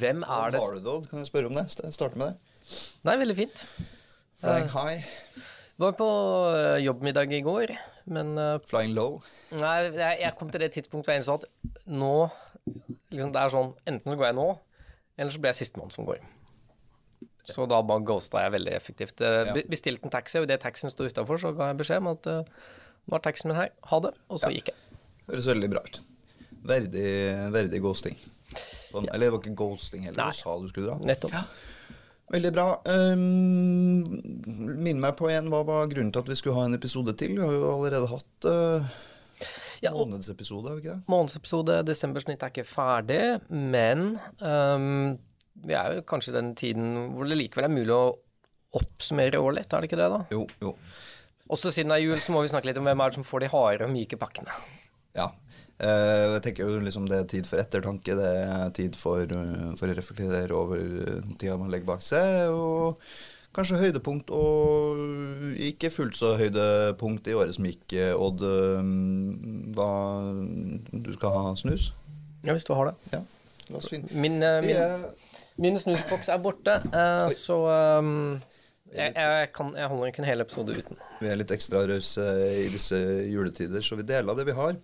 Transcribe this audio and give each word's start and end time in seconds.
Hvem 0.00 0.22
er 0.26 0.50
det 0.54 0.60
Har 0.62 0.72
du 0.76 0.80
det, 0.84 0.96
Kan 1.10 1.22
jeg 1.22 1.28
spørre 1.30 1.50
om 1.50 1.56
det? 1.58 1.66
Starte 1.94 2.18
med 2.20 2.32
det. 2.34 2.80
Nei, 3.06 3.16
veldig 3.22 3.36
fint. 3.38 3.60
Flying 4.42 4.68
high, 4.72 5.04
Var 5.78 5.92
på 5.98 6.06
øh, 6.52 6.78
jobbmiddag 6.84 7.32
i 7.32 7.40
går, 7.44 7.72
men 8.12 8.32
øh, 8.38 8.58
flying 8.68 8.94
low. 8.96 9.18
Nei, 9.52 9.76
jeg, 9.92 10.18
jeg 10.22 10.32
kom 10.38 10.50
til 10.50 10.60
det 10.64 10.70
tidspunktet 10.76 11.06
hvor 11.10 11.14
jeg 11.14 11.22
innså 11.22 11.36
at 11.40 11.46
nå 11.86 12.12
liksom 13.12 13.30
Det 13.34 13.40
er 13.42 13.52
sånn 13.54 13.68
Enten 13.86 14.10
så 14.12 14.16
går 14.18 14.26
jeg 14.30 14.36
nå, 14.40 14.46
eller 15.18 15.32
så 15.36 15.40
blir 15.42 15.52
jeg 15.54 15.60
sistemann 15.62 15.92
som 15.94 16.08
går. 16.08 16.18
Så 17.46 17.62
da 17.70 17.78
bare 17.86 18.02
ghosta 18.02 18.40
jeg 18.42 18.52
veldig 18.56 18.72
effektivt. 18.74 19.20
Eh, 19.22 19.52
be- 19.54 19.62
Bestilte 19.70 20.02
en 20.08 20.10
taxi, 20.10 20.40
og 20.40 20.48
idet 20.48 20.58
taxien 20.64 20.90
sto 20.90 21.06
utafor, 21.06 21.38
så 21.38 21.52
ga 21.54 21.68
jeg 21.70 21.78
beskjed 21.78 22.02
om 22.02 22.08
at 22.16 22.26
eh, 22.32 22.48
nå 23.06 23.14
er 23.20 23.22
taxien 23.22 23.52
min 23.52 23.60
her, 23.60 23.70
ha 23.92 24.00
det. 24.02 24.10
Og 24.26 24.40
så 24.42 24.50
gikk 24.50 24.72
jeg. 24.72 24.98
Høres 25.30 25.46
veldig 25.52 25.68
bra 25.70 25.84
ut. 25.86 26.00
Verdig, 26.66 27.06
verdig 27.54 27.78
ghosting. 27.84 28.18
Sånn, 28.60 29.08
Eller 29.12 29.26
det 29.26 29.32
var 29.34 29.42
ikke 29.42 29.56
ghosting 29.58 30.06
heller, 30.08 30.30
du 30.32 30.38
sa 30.38 30.54
du 30.62 30.68
skulle 30.70 30.92
dra. 30.92 30.98
Nettopp. 31.06 31.34
Veldig 32.34 32.50
bra. 32.56 32.66
Um, 32.90 34.02
Minn 34.82 34.98
meg 35.02 35.14
på 35.18 35.28
igjen, 35.30 35.50
hva 35.52 35.60
var 35.66 35.86
grunnen 35.90 36.10
til 36.14 36.24
at 36.24 36.30
vi 36.32 36.36
skulle 36.38 36.56
ha 36.58 36.64
en 36.66 36.74
episode 36.78 37.14
til? 37.20 37.36
Vi 37.38 37.44
har 37.44 37.54
jo 37.54 37.68
allerede 37.70 38.08
hatt 38.10 38.48
uh, 38.50 38.96
Ja, 39.84 39.92
månedsepisode, 39.94 40.68
har 40.72 40.78
vi 40.80 40.86
ikke 40.86 40.96
det? 40.96 41.04
månedsepisode, 41.12 41.80
desembersnitt 41.86 42.42
er 42.42 42.50
ikke 42.54 42.66
ferdig, 42.66 43.20
men 43.52 44.16
um, 44.40 45.18
vi 45.66 45.76
er 45.76 45.98
jo 45.98 46.06
kanskje 46.08 46.32
i 46.32 46.38
den 46.38 46.54
tiden 46.58 46.94
hvor 47.14 47.28
det 47.30 47.38
likevel 47.38 47.68
er 47.68 47.74
mulig 47.76 47.94
å 47.94 48.06
oppsummere 48.76 49.38
året 49.40 49.60
litt, 49.60 49.72
er 49.72 49.84
det 49.84 49.88
ikke 49.90 50.00
det, 50.00 50.08
da? 50.12 50.18
Jo, 50.34 50.42
jo. 50.64 50.72
Også 51.54 51.70
siden 51.70 51.92
det 51.94 52.00
er 52.00 52.06
jul, 52.08 52.18
så 52.20 52.34
må 52.34 52.42
vi 52.42 52.50
snakke 52.50 52.66
litt 52.72 52.80
om 52.80 52.88
hvem 52.88 53.00
er 53.04 53.12
det 53.12 53.20
som 53.20 53.24
får 53.28 53.44
de 53.44 53.52
harde 53.52 53.86
og 53.86 53.92
myke 53.94 54.18
pakkene. 54.20 54.52
Ja. 55.16 55.30
Eh, 55.76 56.24
jeg 56.36 56.42
tenker 56.46 56.68
jo 56.70 56.80
liksom 56.80 57.08
det 57.10 57.18
er 57.20 57.30
tid 57.30 57.48
for 57.48 57.60
ettertanke, 57.60 58.16
det 58.16 58.28
er 58.46 58.70
tid 58.76 58.96
for, 58.96 59.20
uh, 59.28 59.72
for 59.76 59.92
å 59.92 59.96
reflektere 59.98 60.56
over 60.56 60.80
uh, 60.80 61.34
tida 61.36 61.58
man 61.60 61.68
legger 61.72 61.90
bak 61.90 62.04
seg, 62.04 62.48
og 62.48 63.02
kanskje 63.56 63.80
høydepunkt 63.80 64.32
og 64.36 64.98
ikke 65.68 65.90
fullt 65.92 66.16
så 66.18 66.34
høydepunkt 66.40 67.28
i 67.30 67.36
året 67.36 67.56
som 67.56 67.68
gikk. 67.68 67.92
eh, 67.96 68.12
Odd, 68.12 68.42
um, 68.44 69.70
hva 69.76 69.92
Du 70.92 71.12
skal 71.16 71.32
ha 71.32 71.54
snus? 71.56 71.90
Ja, 72.44 72.52
hvis 72.52 72.66
du 72.68 72.74
har 72.76 72.90
det. 72.90 72.96
Ja. 73.14 73.22
La 73.72 73.80
oss 73.80 73.88
finne 73.90 74.12
Min, 74.12 74.36
eh, 74.44 74.60
min, 74.62 75.06
min 75.56 75.80
snusboks 75.80 76.28
er 76.30 76.42
borte, 76.42 76.76
eh, 76.84 77.28
så 77.34 77.56
ehm, 77.72 78.36
jeg, 78.92 79.14
jeg, 79.16 79.48
kan, 79.56 79.72
jeg 79.74 79.88
holder 79.90 80.12
ikke 80.12 80.22
en 80.22 80.28
hel 80.28 80.44
episode 80.44 80.76
uten. 80.76 81.00
Vi 81.20 81.30
er 81.32 81.40
litt 81.40 81.50
ekstra 81.56 81.82
rause 81.88 82.26
i 82.60 82.68
disse 82.72 83.00
juletider, 83.32 83.82
så 83.82 83.98
vi 83.98 84.06
deler 84.06 84.36
det 84.38 84.46
vi 84.46 84.54
har. 84.56 84.76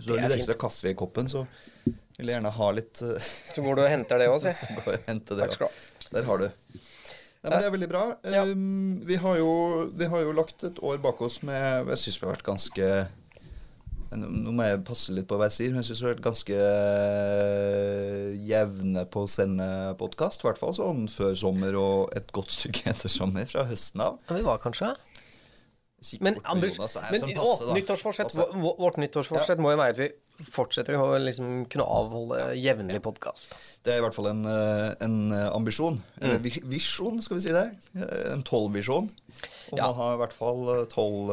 Hvis 0.00 0.08
du 0.08 0.14
har 0.16 0.22
litt 0.24 0.38
ekstra 0.40 0.56
kaffe 0.56 0.88
i 0.88 0.96
koppen, 0.96 1.28
så 1.28 1.44
vil 1.84 2.30
jeg 2.30 2.38
gjerne 2.38 2.52
ha 2.56 2.68
litt 2.72 3.02
uh, 3.04 3.32
Så 3.54 3.64
går 3.64 3.76
du 3.76 3.82
og 3.84 3.90
henter 3.92 4.22
det 4.22 4.30
òg, 4.32 4.40
si. 4.40 4.54
Så 4.62 4.78
går 4.78 4.94
jeg 4.96 5.02
og 5.02 5.10
henter 5.12 5.36
det. 5.36 5.48
Takk 5.50 5.58
skal 5.58 5.68
du 5.68 5.76
da. 5.76 6.08
Der 6.10 6.26
har 6.26 6.40
du. 6.40 6.46
Nei, 7.40 7.50
men 7.50 7.54
Det 7.54 7.66
er 7.68 7.74
veldig 7.76 7.88
bra. 7.92 8.02
Ja. 8.32 8.42
Um, 8.48 9.00
vi, 9.04 9.20
har 9.20 9.36
jo, 9.36 9.52
vi 9.96 10.08
har 10.08 10.24
jo 10.24 10.32
lagt 10.36 10.64
et 10.64 10.80
år 10.84 11.00
bak 11.04 11.20
oss 11.24 11.42
med 11.46 11.88
Jeg 11.92 12.00
syns 12.02 12.18
vi 12.20 12.26
har 12.26 12.34
vært 12.34 12.48
ganske 12.48 12.88
Nå 14.10 14.50
må 14.56 14.64
jeg 14.66 14.80
passe 14.88 15.12
litt 15.14 15.28
på 15.30 15.36
hva 15.38 15.46
jeg 15.46 15.54
sier, 15.54 15.70
men 15.70 15.84
jeg 15.84 15.92
syns 15.92 16.00
vi 16.00 16.08
har 16.08 16.16
vært 16.16 16.24
ganske 16.24 16.56
eh, 16.58 18.24
jevne 18.42 19.04
på 19.06 19.22
å 19.22 19.28
sende 19.30 19.68
podkast. 20.00 20.42
I 20.42 20.48
hvert 20.48 20.58
fall 20.58 20.74
sånn 20.74 21.04
før 21.12 21.36
sommer 21.38 21.78
og 21.78 22.16
et 22.18 22.32
godt 22.34 22.50
stykke 22.56 22.88
etter 22.90 23.12
sommer, 23.12 23.46
fra 23.46 23.68
høsten 23.70 24.02
av. 24.02 24.18
Ja, 24.26 24.40
vi 24.40 24.42
var 24.48 24.58
kanskje 24.64 24.90
Kikk 26.00 26.22
Men, 26.24 26.34
bort 26.38 26.44
på 26.44 26.68
Jonas, 26.70 26.94
er 26.96 27.10
men 27.12 27.20
sånn 27.20 27.34
passe, 27.36 27.66
da. 27.68 27.74
nyttårsforsett, 27.76 28.30
altså, 28.30 28.74
vårt 28.80 28.96
nyttårsforsett 29.02 29.58
må 29.60 29.72
jo 29.74 29.76
være 29.82 29.90
at 29.92 29.98
vi 30.00 30.06
fortsetter 30.48 30.96
å 30.96 31.08
liksom 31.20 31.66
kunne 31.68 31.84
avholde 31.84 32.38
jevnlig 32.56 33.02
podkast. 33.04 33.52
Det 33.84 33.92
er 33.92 33.98
i 34.00 34.04
hvert 34.06 34.16
fall 34.16 34.30
en, 34.30 34.40
eh, 34.48 34.94
en 35.04 35.18
eh, 35.36 35.50
ambisjon. 35.52 35.98
Eller 36.22 36.38
Mm. 36.40 36.70
visjon, 36.70 37.20
skal 37.20 37.36
vi 37.36 37.42
si 37.42 37.52
det. 37.52 37.66
Eh, 37.96 38.32
En 38.32 38.42
tolvvisjon. 38.42 39.10
Om 39.72 39.76
Ja. 39.76 39.88
å 39.90 39.94
ha 39.94 40.14
i 40.14 40.18
hvert 40.18 40.32
fall 40.32 40.86
tolv 40.88 41.28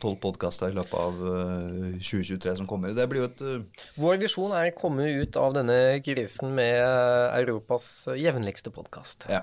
tolv 0.00 0.18
podkaster 0.20 0.70
i 0.70 0.74
løpet 0.74 0.94
av 0.94 1.14
eh, 1.14 1.98
2023 2.02 2.56
som 2.56 2.66
kommer. 2.66 2.92
Det 2.92 3.08
blir 3.08 3.22
jo 3.22 3.30
et 3.30 3.66
Vår 3.96 4.18
visjon 4.18 4.50
er 4.52 4.72
å 4.72 4.78
komme 4.80 5.06
ut 5.22 5.36
av 5.36 5.54
denne 5.54 6.02
krisen 6.02 6.52
med 6.52 6.82
Europas 7.38 8.06
jevnligste 8.18 8.70
podkast. 8.74 9.28
ja, 9.30 9.42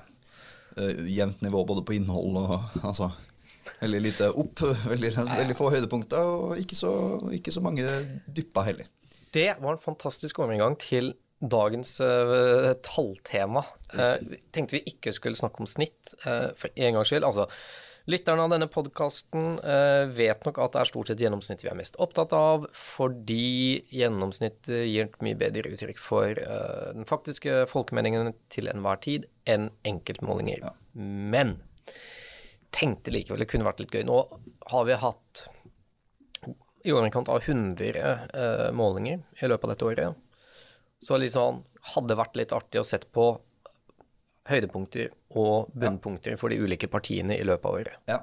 jevnt 1.07 1.39
nivå 1.41 1.65
både 1.65 1.83
på 1.85 1.95
innhold 1.95 2.35
og 2.37 2.83
altså 2.83 3.11
Veldig 3.81 4.01
lite 4.03 4.31
opp, 4.33 4.63
veldig, 4.87 5.13
veldig 5.17 5.57
få 5.57 5.71
høydepunkter, 5.75 6.33
og 6.33 6.61
ikke 6.61 6.77
så, 6.79 6.91
ikke 7.35 7.53
så 7.55 7.63
mange 7.65 7.87
dypper 8.27 8.69
heller. 8.71 8.91
Det 9.33 9.49
var 9.59 9.75
en 9.75 9.81
fantastisk 9.81 10.39
overgang 10.43 10.77
til 10.81 11.13
dagens 11.37 11.99
uh, 12.01 12.71
talltema. 12.85 13.61
Uh, 13.93 14.15
tenkte 14.55 14.79
vi 14.79 14.87
ikke 14.93 15.13
skulle 15.13 15.37
snakke 15.37 15.61
om 15.61 15.69
snitt, 15.69 16.15
uh, 16.25 16.49
for 16.57 16.71
en 16.73 16.97
gangs 16.97 17.11
skyld. 17.11 17.27
Altså, 17.27 17.45
lytterne 18.09 18.47
av 18.47 18.53
denne 18.55 18.69
podkasten 18.71 19.57
vet 20.15 20.45
nok 20.47 20.61
at 20.63 20.73
det 20.73 20.79
er 20.79 20.89
stort 20.89 21.09
sett 21.11 21.21
gjennomsnittet 21.21 21.65
vi 21.65 21.71
er 21.73 21.75
mest 21.75 21.97
opptatt 21.99 22.31
av, 22.37 22.69
fordi 22.71 23.83
gjennomsnittet 23.91 24.85
gir 24.87 25.09
et 25.09 25.17
mye 25.27 25.37
bedre 25.37 25.73
uttrykk 25.75 25.99
for 25.99 26.39
den 26.39 27.09
faktiske 27.09 27.65
folkemeningen 27.67 28.31
til 28.53 28.71
enhver 28.71 29.01
tid 29.03 29.27
enn 29.43 29.67
enkeltmålinger. 29.91 30.63
Men 30.95 31.57
tenkte 32.75 33.13
likevel 33.13 33.41
det 33.43 33.49
kunne 33.51 33.67
vært 33.67 33.81
litt 33.83 33.93
gøy. 33.93 34.05
Nå 34.07 34.21
har 34.71 34.87
vi 34.87 34.99
hatt 34.99 35.47
i 36.87 36.93
overkant 36.93 37.29
av 37.29 37.41
100 37.43 37.89
eh, 37.97 38.69
målinger 38.75 39.23
i 39.41 39.49
løpet 39.49 39.67
av 39.67 39.73
dette 39.73 39.87
året. 39.87 40.23
Så 41.03 41.17
liksom, 41.19 41.63
hadde 41.93 42.11
det 42.11 42.19
vært 42.19 42.39
litt 42.39 42.55
artig 42.55 42.81
å 42.81 42.87
sett 42.87 43.09
på 43.13 43.31
høydepunkter 44.47 45.11
og 45.37 45.73
bunnpunkter 45.75 46.37
for 46.39 46.53
de 46.53 46.61
ulike 46.63 46.87
partiene 46.91 47.35
i 47.35 47.45
løpet 47.45 47.67
av 47.67 47.79
året. 47.81 47.99
Ja. 48.09 48.21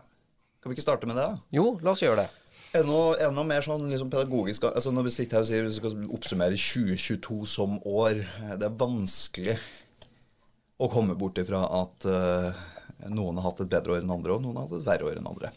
Kan 0.64 0.72
vi 0.72 0.78
ikke 0.78 0.86
starte 0.86 1.08
med 1.08 1.18
det, 1.20 1.26
da? 1.28 1.36
Jo, 1.52 1.74
la 1.84 1.92
oss 1.92 2.00
gjøre 2.00 2.24
det. 2.24 2.40
Enda, 2.78 3.00
enda 3.26 3.42
mer 3.44 3.64
sånn 3.66 3.84
liksom 3.90 4.08
pedagogisk 4.10 4.64
altså 4.68 4.92
Når 4.94 5.08
vi 5.08 5.12
sitter 5.14 5.36
her 5.36 5.44
og 5.44 5.48
sier 5.48 5.66
vi 5.66 5.74
skal 5.74 6.06
oppsummere 6.14 6.58
2022 6.58 7.38
som 7.50 7.76
år 7.82 8.20
Det 8.58 8.66
er 8.66 8.76
vanskelig 8.78 9.56
å 10.82 10.88
komme 10.90 11.14
bort 11.18 11.38
ifra 11.42 11.60
at 11.82 12.06
eh, 12.10 12.62
noen 13.10 13.38
har 13.38 13.50
hatt 13.50 13.62
et 13.64 13.70
bedre 13.72 13.96
år 13.96 14.04
enn 14.04 14.14
andre, 14.14 14.36
og 14.36 14.44
noen 14.44 14.58
har 14.58 14.68
hatt 14.68 14.80
et 14.80 14.88
verre 14.88 15.08
år 15.10 15.20
enn 15.20 15.30
andre. 15.30 15.52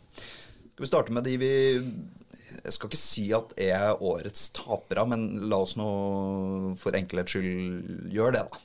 Skal 0.72 0.86
vi 0.86 0.90
starte 0.90 1.16
med 1.16 1.26
de 1.26 1.38
vi 1.42 1.52
Jeg 2.64 2.74
skal 2.76 2.90
ikke 2.90 3.00
si 3.00 3.24
at 3.36 3.54
er 3.62 4.02
årets 4.04 4.50
tapere, 4.58 5.06
men 5.10 5.50
la 5.50 5.62
oss 5.64 5.78
nå 5.80 5.88
for 6.80 6.98
enkelhets 6.98 7.34
skyld 7.34 8.12
gjøre 8.14 8.36
det, 8.36 8.44
da. 8.50 8.58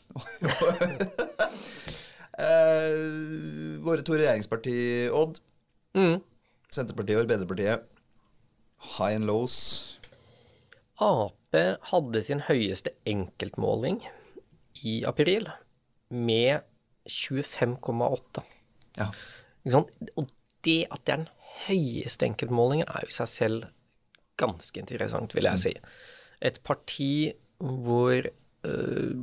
eh, 2.46 2.98
våre 3.84 4.04
to 4.04 4.18
regjeringsparti, 4.18 4.76
Odd. 5.14 5.40
Mm. 5.96 6.18
Senterpartiet 6.72 7.20
og 7.20 7.26
Arbeiderpartiet. 7.26 7.86
High 8.96 9.20
and 9.20 9.28
lows. 9.28 9.58
Ap 11.02 11.38
hadde 11.92 12.22
sin 12.24 12.40
høyeste 12.46 12.94
enkeltmåling 13.08 14.00
i 14.88 15.02
april 15.08 15.48
med 16.08 16.64
25,8. 17.08 18.42
Ja. 18.98 19.08
Og 19.74 20.28
det 20.64 20.86
at 20.90 21.04
det 21.06 21.12
er 21.12 21.22
den 21.22 21.28
høyeste 21.66 22.26
enkeltmålingen, 22.26 22.88
er 22.88 23.04
jo 23.04 23.12
i 23.12 23.16
seg 23.16 23.30
selv 23.30 23.64
ganske 24.40 24.80
interessant, 24.80 25.34
vil 25.36 25.46
jeg 25.46 25.62
si. 25.62 25.74
Et 26.42 26.58
parti 26.66 27.32
hvor 27.62 28.26
øh, 28.66 29.16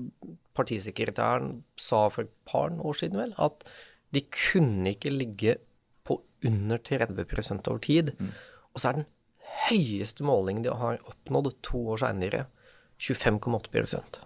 partisekretæren 0.56 1.64
sa 1.80 2.08
for 2.08 2.28
et 2.28 2.36
par 2.48 2.72
år 2.72 2.94
siden 2.94 3.20
vel, 3.20 3.34
at 3.40 3.66
de 4.14 4.22
kunne 4.34 4.90
ikke 4.90 5.14
ligge 5.14 5.58
på 6.08 6.22
under 6.46 6.78
30% 6.78 7.68
over 7.68 7.78
tid. 7.84 8.14
Og 8.74 8.80
så 8.80 8.90
er 8.90 9.02
den 9.02 9.10
høyeste 9.70 10.24
målingen 10.24 10.64
de 10.64 10.74
har 10.76 11.02
oppnådd 11.10 11.54
to 11.64 11.84
år 11.94 12.04
seinere, 12.06 12.46
25,8 13.00 14.26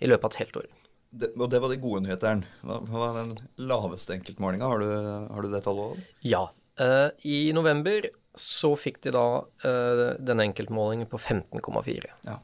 i 0.00 0.08
løpet 0.08 0.24
av 0.24 0.30
et 0.30 0.40
helt 0.40 0.56
år. 0.56 0.68
Det, 1.14 1.30
og 1.38 1.46
det 1.52 1.60
var 1.62 1.70
de 1.70 1.78
gode 1.78 2.02
nyhetene. 2.02 2.46
Hva, 2.66 2.80
hva 2.88 3.00
var 3.04 3.18
den 3.20 3.34
laveste 3.70 4.16
enkeltmålinga? 4.16 4.66
Har, 4.66 4.82
du- 4.82 5.34
har 5.34 5.46
du 5.46 5.50
det 5.52 5.60
tallet? 5.66 5.94
Også? 5.94 6.14
Ja. 6.26 6.44
Uh, 6.80 7.10
I 7.22 7.52
november 7.54 8.08
så 8.34 8.72
fikk 8.74 8.98
de 9.06 9.12
da 9.14 9.22
uh, 9.46 10.06
denne 10.18 10.48
enkeltmålingen 10.48 11.06
på 11.10 11.20
15,4. 11.22 12.10
Ja. 12.26 12.40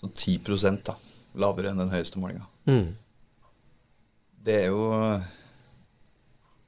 Så 0.00 0.10
10 0.10 0.80
da. 0.86 0.96
Lavere 1.38 1.70
enn 1.70 1.78
den 1.84 1.92
høyeste 1.92 2.18
målinga. 2.18 2.48
Mm. 2.66 2.96
Det 4.48 4.56
er 4.64 4.72
jo 4.72 4.82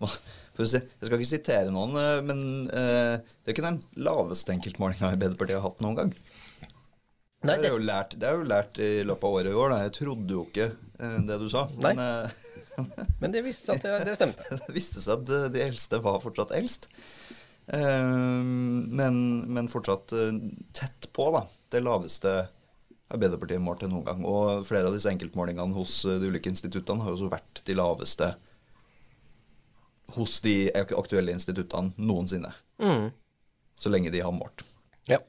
For 0.01 0.65
å 0.65 0.69
si, 0.69 0.79
Jeg 0.81 1.07
skal 1.09 1.17
ikke 1.19 1.29
sitere 1.31 1.73
noen, 1.75 1.95
eh, 1.97 2.21
men 2.27 2.41
uh, 2.69 3.17
det 3.19 3.51
er 3.51 3.55
ikke 3.55 3.67
den 3.67 3.83
laveste 4.05 4.53
enkeltmålinga 4.55 5.11
Arbeiderpartiet 5.13 5.59
har 5.59 5.67
hatt 5.67 5.83
noen 5.85 5.99
gang. 5.99 6.15
Nei, 7.41 7.57
det, 7.57 7.71
har 7.71 7.79
jo 7.79 7.85
lært, 7.89 8.15
det 8.21 8.29
har 8.29 8.37
jo 8.37 8.49
lært 8.49 8.79
i 8.85 8.91
løpet 9.09 9.25
av 9.25 9.37
året 9.39 9.55
i 9.55 9.57
år. 9.57 9.73
Da. 9.73 9.81
Jeg 9.87 9.95
trodde 9.97 10.35
jo 10.37 10.45
ikke 10.45 10.67
eh, 10.69 11.19
det 11.29 11.39
du 11.41 11.49
sa. 11.53 11.65
Nei. 11.81 11.95
Men 11.97 12.07
eh, 12.07 12.47
men 13.21 13.33
det 13.35 13.43
viste 13.45 13.75
seg 13.75 13.81
at 13.81 13.85
det, 13.85 14.09
det 14.09 14.17
stemte. 14.17 14.45
det 14.63 14.75
viste 14.77 15.03
seg 15.05 15.19
at 15.19 15.33
eh, 15.37 15.49
de 15.53 15.63
eldste 15.65 16.01
var 16.05 16.21
fortsatt 16.23 16.55
eldst. 16.57 16.91
Men, 17.71 19.19
men 19.47 19.69
fortsatt 19.71 20.11
tett 20.75 21.07
på, 21.15 21.29
da. 21.31 21.45
Det 21.71 21.79
laveste 21.85 22.33
Arbeiderpartiet 23.15 23.63
målt 23.63 23.85
enn 23.87 23.93
noen 23.95 24.07
gang. 24.09 24.25
Og 24.27 24.65
flere 24.67 24.91
av 24.91 24.97
disse 24.97 25.11
enkeltmålingene 25.13 25.77
hos 25.77 26.01
de 26.03 26.31
ulike 26.31 26.51
instituttene 26.51 27.05
har 27.05 27.13
jo 27.13 27.21
også 27.21 27.31
vært 27.31 27.63
de 27.69 27.77
laveste 27.79 28.33
hos 30.17 30.41
de 30.43 30.57
aktuelle 30.75 31.37
instituttene 31.37 31.95
noensinne. 32.01 32.51
Mm. 32.83 33.11
Så 33.79 33.93
lenge 33.93 34.11
de 34.11 34.25
har 34.25 34.35
målt. 34.35 34.65
Ja. 35.11 35.21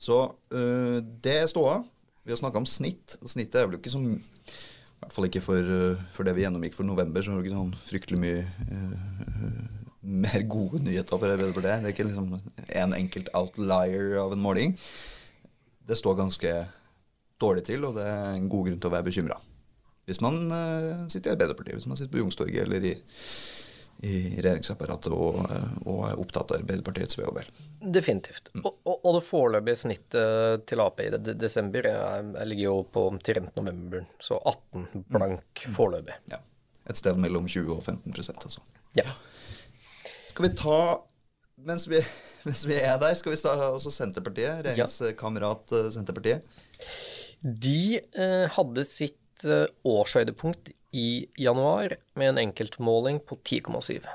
Så 0.00 0.20
uh, 0.32 0.98
det 1.22 1.36
er 1.42 1.50
ståa. 1.50 1.82
Vi 2.24 2.32
har 2.32 2.40
snakka 2.40 2.62
om 2.62 2.68
snitt. 2.68 3.18
Snittet 3.28 3.60
er 3.60 3.68
vel 3.68 3.78
ikke 3.80 3.92
som 3.92 4.06
I 4.08 5.02
hvert 5.02 5.14
fall 5.14 5.28
ikke 5.28 5.44
for, 5.44 5.60
uh, 5.60 6.00
for 6.14 6.26
det 6.26 6.34
vi 6.36 6.46
gjennomgikk 6.46 6.78
for 6.78 6.88
november, 6.88 7.22
så 7.22 7.34
er 7.34 7.40
det 7.40 7.50
ikke 7.50 7.58
sånn 7.58 7.76
fryktelig 7.84 8.20
mye 8.22 8.42
uh, 8.72 9.68
mer 10.24 10.44
gode 10.48 10.80
nyheter 10.86 11.20
for 11.20 11.28
Arbeiderpartiet. 11.28 11.84
Det 11.84 11.90
er 11.90 11.96
ikke 11.96 12.08
liksom 12.08 12.32
en 12.80 12.96
enkelt 12.96 13.28
outlier 13.36 14.16
av 14.22 14.32
en 14.34 14.44
måling. 14.44 14.76
Det 15.86 15.98
står 15.98 16.16
ganske 16.22 16.54
dårlig 17.40 17.66
til, 17.68 17.84
og 17.84 17.96
det 17.98 18.08
er 18.08 18.32
en 18.32 18.48
god 18.52 18.68
grunn 18.68 18.80
til 18.80 18.88
å 18.88 18.94
være 18.94 19.08
bekymra. 19.10 19.36
Hvis 20.08 20.22
man 20.24 20.40
sitter 21.12 21.30
i 21.30 21.34
Arbeiderpartiet, 21.36 21.76
hvis 21.76 21.88
man 21.88 21.98
sitter 22.00 22.14
på 22.14 22.22
Youngstorget 22.22 22.64
eller 22.64 22.86
i, 22.88 22.94
i 24.02 24.40
regjeringsapparatet 24.40 25.12
og, 25.12 25.40
og 25.84 26.04
er 26.08 26.20
opptatt 26.22 26.54
av 26.54 26.62
Arbeiderpartiets 26.62 27.18
ve 27.18 27.26
og 27.28 27.36
vel. 27.36 27.50
Definitivt. 27.80 28.48
Og, 28.62 28.70
og, 28.72 28.94
og 28.94 29.18
det 29.18 29.24
foreløpige 29.26 29.82
snittet 29.82 30.64
til 30.70 30.82
Ap 30.84 31.02
i 31.04 31.10
det, 31.12 31.34
desember 31.40 31.90
jeg 31.90 32.48
ligger 32.48 32.64
jo 32.64 32.76
på 32.94 33.04
omtrent 33.10 33.58
november, 33.60 34.06
så 34.22 34.40
18 34.40 35.04
blank 35.12 35.66
foreløpig. 35.76 36.16
Ja. 36.32 36.40
Et 36.88 36.98
sted 36.98 37.20
mellom 37.20 37.46
20 37.48 37.76
og 37.76 37.84
15% 37.84 38.48
altså. 38.48 38.64
Ja. 38.96 39.06
Skal 40.30 40.48
vi 40.48 40.54
ta 40.58 40.80
mens 41.66 41.86
vi, 41.90 42.00
mens 42.48 42.64
vi 42.68 42.80
er 42.80 42.98
der, 43.00 43.14
skal 43.18 43.34
vi 43.34 43.40
ta 43.42 43.54
også 43.68 43.92
Senterpartiet, 43.94 44.64
regjeringskamerat 44.66 45.76
eh, 45.76 45.88
Senterpartiet. 45.94 46.60
De 47.40 48.00
eh, 48.00 48.46
hadde 48.56 48.84
sitt 48.88 49.44
eh, 49.48 49.66
årshøydepunkt 49.86 50.72
i 50.90 51.26
januar 51.38 51.96
med 52.18 52.32
en 52.32 52.38
enkeltmåling 52.46 53.20
på 53.26 53.36
10,7. 53.36 54.06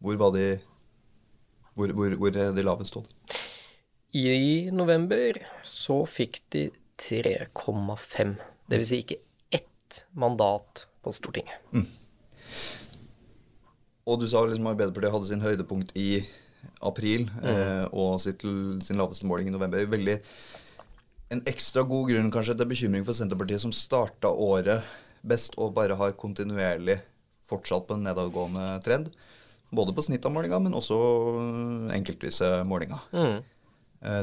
Hvor 0.00 0.16
var 0.16 0.34
de 0.34 0.58
Hvor, 1.74 1.92
hvor, 1.94 2.14
hvor 2.18 2.36
er 2.36 2.52
de 2.52 2.62
lavest 2.66 2.90
stående? 2.90 3.10
I 4.12 4.70
november 4.74 5.38
så 5.62 6.02
fikk 6.08 6.40
de 6.50 6.64
3,5. 6.98 8.34
Det 8.66 8.80
vil 8.80 8.88
si 8.88 8.98
ikke 9.04 9.20
ett 9.54 10.02
mandat 10.12 10.86
på 11.00 11.12
Stortinget. 11.14 11.62
Og 14.10 14.18
du 14.20 14.26
sa 14.26 14.42
liksom 14.42 14.66
Arbeiderpartiet 14.66 15.14
hadde 15.14 15.28
sin 15.30 15.44
høydepunkt 15.44 15.94
i 15.94 16.24
april 16.84 17.28
eh, 17.46 17.86
og 17.92 18.18
sitt, 18.20 18.42
sin 18.84 18.98
laveste 18.98 19.28
måling 19.30 19.48
i 19.48 19.54
november. 19.54 19.86
Veldig 19.88 20.18
En 21.30 21.44
ekstra 21.46 21.84
god 21.86 22.10
grunn 22.10 22.32
kanskje 22.34 22.56
til 22.58 22.66
bekymring 22.66 23.06
for 23.06 23.14
Senterpartiet, 23.14 23.62
som 23.62 23.70
starta 23.72 24.32
året 24.34 24.82
best 25.22 25.56
og 25.60 25.74
bare 25.76 25.96
har 25.98 26.16
kontinuerlig 26.18 26.98
fortsatt 27.50 27.88
på 27.88 27.96
en 27.96 28.04
nedadgående 28.06 28.66
trend. 28.84 29.10
Både 29.70 29.94
på 29.94 30.02
snitt 30.02 30.24
av 30.26 30.34
målinga, 30.34 30.58
men 30.62 30.74
også 30.74 30.96
enkeltvise 31.94 32.64
målinger. 32.66 33.02
Mm. 33.14 33.42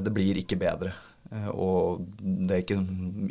Det 0.03 0.11
blir 0.11 0.39
ikke 0.41 0.57
bedre. 0.59 0.91
Eh, 1.31 1.49
Og 1.53 2.03
det 2.19 2.55
er 2.55 2.63
ikke 2.63 2.79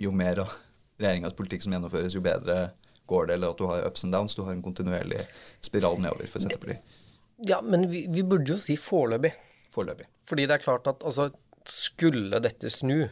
jo 0.01 0.13
mer 0.17 0.45
av 0.45 0.55
regjeringas 1.01 1.37
politikk 1.37 1.65
som 1.65 1.75
gjennomføres, 1.75 2.15
jo 2.17 2.25
bedre 2.25 2.71
går 3.07 3.29
det. 3.29 3.37
Eller 3.37 3.53
at 3.53 3.61
du 3.61 3.67
har 3.69 3.85
ups 3.89 4.05
and 4.07 4.15
downs. 4.17 4.37
Du 4.37 4.45
har 4.47 4.55
en 4.55 4.65
kontinuerlig 4.65 5.25
spiral 5.65 5.99
nedover 6.01 6.31
for 6.31 6.45
Senterpartiet. 6.45 6.97
Ja, 7.45 7.61
men 7.61 7.89
vi, 7.91 8.07
vi 8.09 8.25
burde 8.25 8.55
jo 8.55 8.61
si 8.61 8.79
foreløpig. 8.81 9.35
Foreløpig. 9.75 10.09
Fordi 10.27 10.47
det 10.49 10.57
er 10.57 10.65
klart 10.65 10.89
at 10.89 11.05
altså, 11.05 11.29
skulle 11.69 12.41
dette 12.41 12.71
snu 12.73 13.09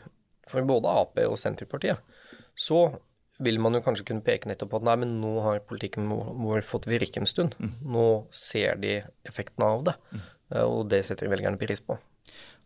for 0.48 0.64
både 0.68 0.88
Ap 0.88 1.18
og 1.24 1.36
Senterpartiet, 1.40 2.00
så 2.56 2.86
vil 3.42 3.58
man 3.58 3.74
jo 3.74 3.82
kanskje 3.82 4.06
kunne 4.10 4.24
peke 4.24 4.48
nettopp 4.50 4.70
på 4.72 4.80
at 4.80 4.86
nei, 4.86 4.96
men 5.02 5.16
nå 5.22 5.34
har 5.42 5.62
politikken 5.66 6.06
vår 6.08 6.62
fått 6.66 6.86
virke 6.90 7.22
en 7.22 7.30
stund. 7.30 7.56
Nå 7.82 8.06
ser 8.34 8.78
de 8.82 9.00
effekten 9.26 9.66
av 9.66 9.86
det, 9.88 9.94
mm. 10.12 10.26
og 10.62 10.84
det 10.92 11.02
setter 11.08 11.32
velgerne 11.32 11.58
pris 11.60 11.82
på. 11.82 11.98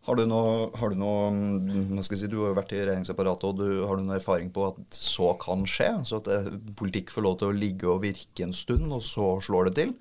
Har 0.07 0.15
du 0.15 0.23
noe, 0.29 0.69
har 0.79 0.93
du 0.93 0.97
noe 0.97 1.29
mm, 1.33 1.89
hva 1.91 2.03
skal 2.05 2.15
jeg 2.15 2.21
si, 2.23 2.29
Du 2.31 2.39
har 2.39 2.53
jo 2.53 2.57
vært 2.57 2.71
i 2.73 2.79
regjeringsapparatet, 2.79 3.49
og 3.49 3.59
du, 3.59 3.81
har 3.85 3.99
du 3.99 4.05
noen 4.05 4.15
erfaring 4.15 4.51
på 4.55 4.69
at 4.69 4.79
så 4.95 5.33
kan 5.41 5.65
skje? 5.69 5.89
Så 6.07 6.21
at 6.21 6.53
politikk 6.79 7.11
får 7.13 7.25
lov 7.25 7.35
til 7.41 7.51
å 7.51 7.57
ligge 7.57 7.89
og 7.91 8.03
virke 8.05 8.45
en 8.45 8.55
stund, 8.55 8.87
og 8.95 9.03
så 9.05 9.35
slår 9.43 9.69
det 9.69 9.75
til? 9.81 9.93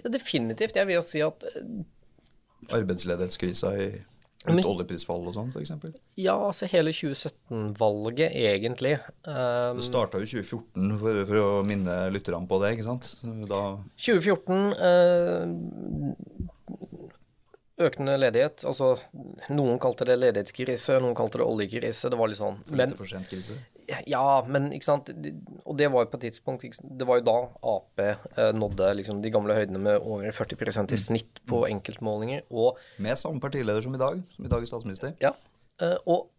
Ja, 0.00 0.10
definitivt. 0.10 0.78
Jeg 0.78 0.88
vil 0.88 0.98
jo 0.98 1.04
si 1.06 1.22
at 1.22 1.44
eh, 1.52 1.68
Arbeidsledighetskrisa 2.72 3.74
i 3.78 3.86
rundt 4.48 4.66
oljeprisfall 4.66 5.28
og 5.30 5.34
sånn, 5.36 5.50
f.eks. 5.54 5.72
ja, 6.20 6.34
altså 6.34 6.68
hele 6.72 6.94
2017-valget 6.96 8.34
egentlig 8.34 8.96
Um, 9.22 9.78
Det 9.78 9.84
starta 9.86 10.18
jo 10.18 10.26
i 10.26 10.30
2014, 10.32 10.96
for, 10.98 11.18
for 11.28 11.38
å 11.38 11.50
minne 11.66 11.94
lytterne 12.10 12.48
på 12.50 12.58
det. 12.62 12.72
ikke 12.74 12.86
sant? 12.88 13.06
Da 13.46 13.60
2014 14.02 14.74
uh, 14.82 16.42
Økende 17.82 18.14
ledighet. 18.18 18.62
Altså, 18.68 18.92
noen 19.50 19.78
kalte 19.82 20.04
det 20.06 20.18
ledighetskrise, 20.20 20.98
noen 21.02 21.16
kalte 21.18 21.40
det 21.40 21.46
oljekrise. 21.48 22.10
Det 22.12 22.18
var 22.20 22.30
litt 22.30 22.38
sånn. 22.38 22.58
Men, 22.78 22.92
for 22.98 23.08
sent 23.10 23.30
krise. 23.30 23.56
Ja, 24.06 24.24
men 24.48 24.70
ikke 24.74 24.86
sant. 24.86 25.10
Og 25.64 25.76
det 25.78 25.88
var 25.92 26.04
jo 26.04 26.10
på 26.12 26.18
et 26.20 26.26
tidspunkt? 26.28 26.80
Det 26.82 27.08
var 27.08 27.20
jo 27.20 27.26
da 27.26 27.36
Ap 27.72 28.02
eh, 28.02 28.50
nådde 28.56 28.90
liksom 29.00 29.22
de 29.24 29.32
gamle 29.34 29.56
høydene 29.56 29.80
med 29.82 29.98
over 30.00 30.30
40 30.34 30.92
i 30.92 31.00
snitt 31.00 31.42
på 31.48 31.64
enkeltmålinger. 31.68 32.44
Og 32.50 32.78
Med 33.02 33.18
samme 33.20 33.42
partileder 33.42 33.82
som 33.84 33.94
i 33.94 34.02
dag, 34.02 34.22
som 34.36 34.46
i 34.46 34.52
dag 34.52 34.62
er 34.62 34.70
statsminister. 34.70 35.16
Ja, 35.22 35.34
eh, 35.82 35.98
og 36.06 36.30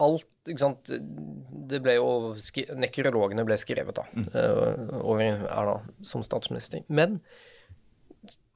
alt, 0.00 0.30
ikke 0.48 0.62
sant 0.62 0.88
Det 0.88 1.80
ble 1.84 1.98
jo 1.98 2.32
Nekrologene 2.80 3.44
ble 3.44 3.58
skrevet 3.60 3.98
da 3.98 4.06
eh, 4.16 4.94
over 5.00 5.44
Erna 5.44 5.80
som 6.06 6.24
statsminister. 6.24 6.86
Men 6.88 7.20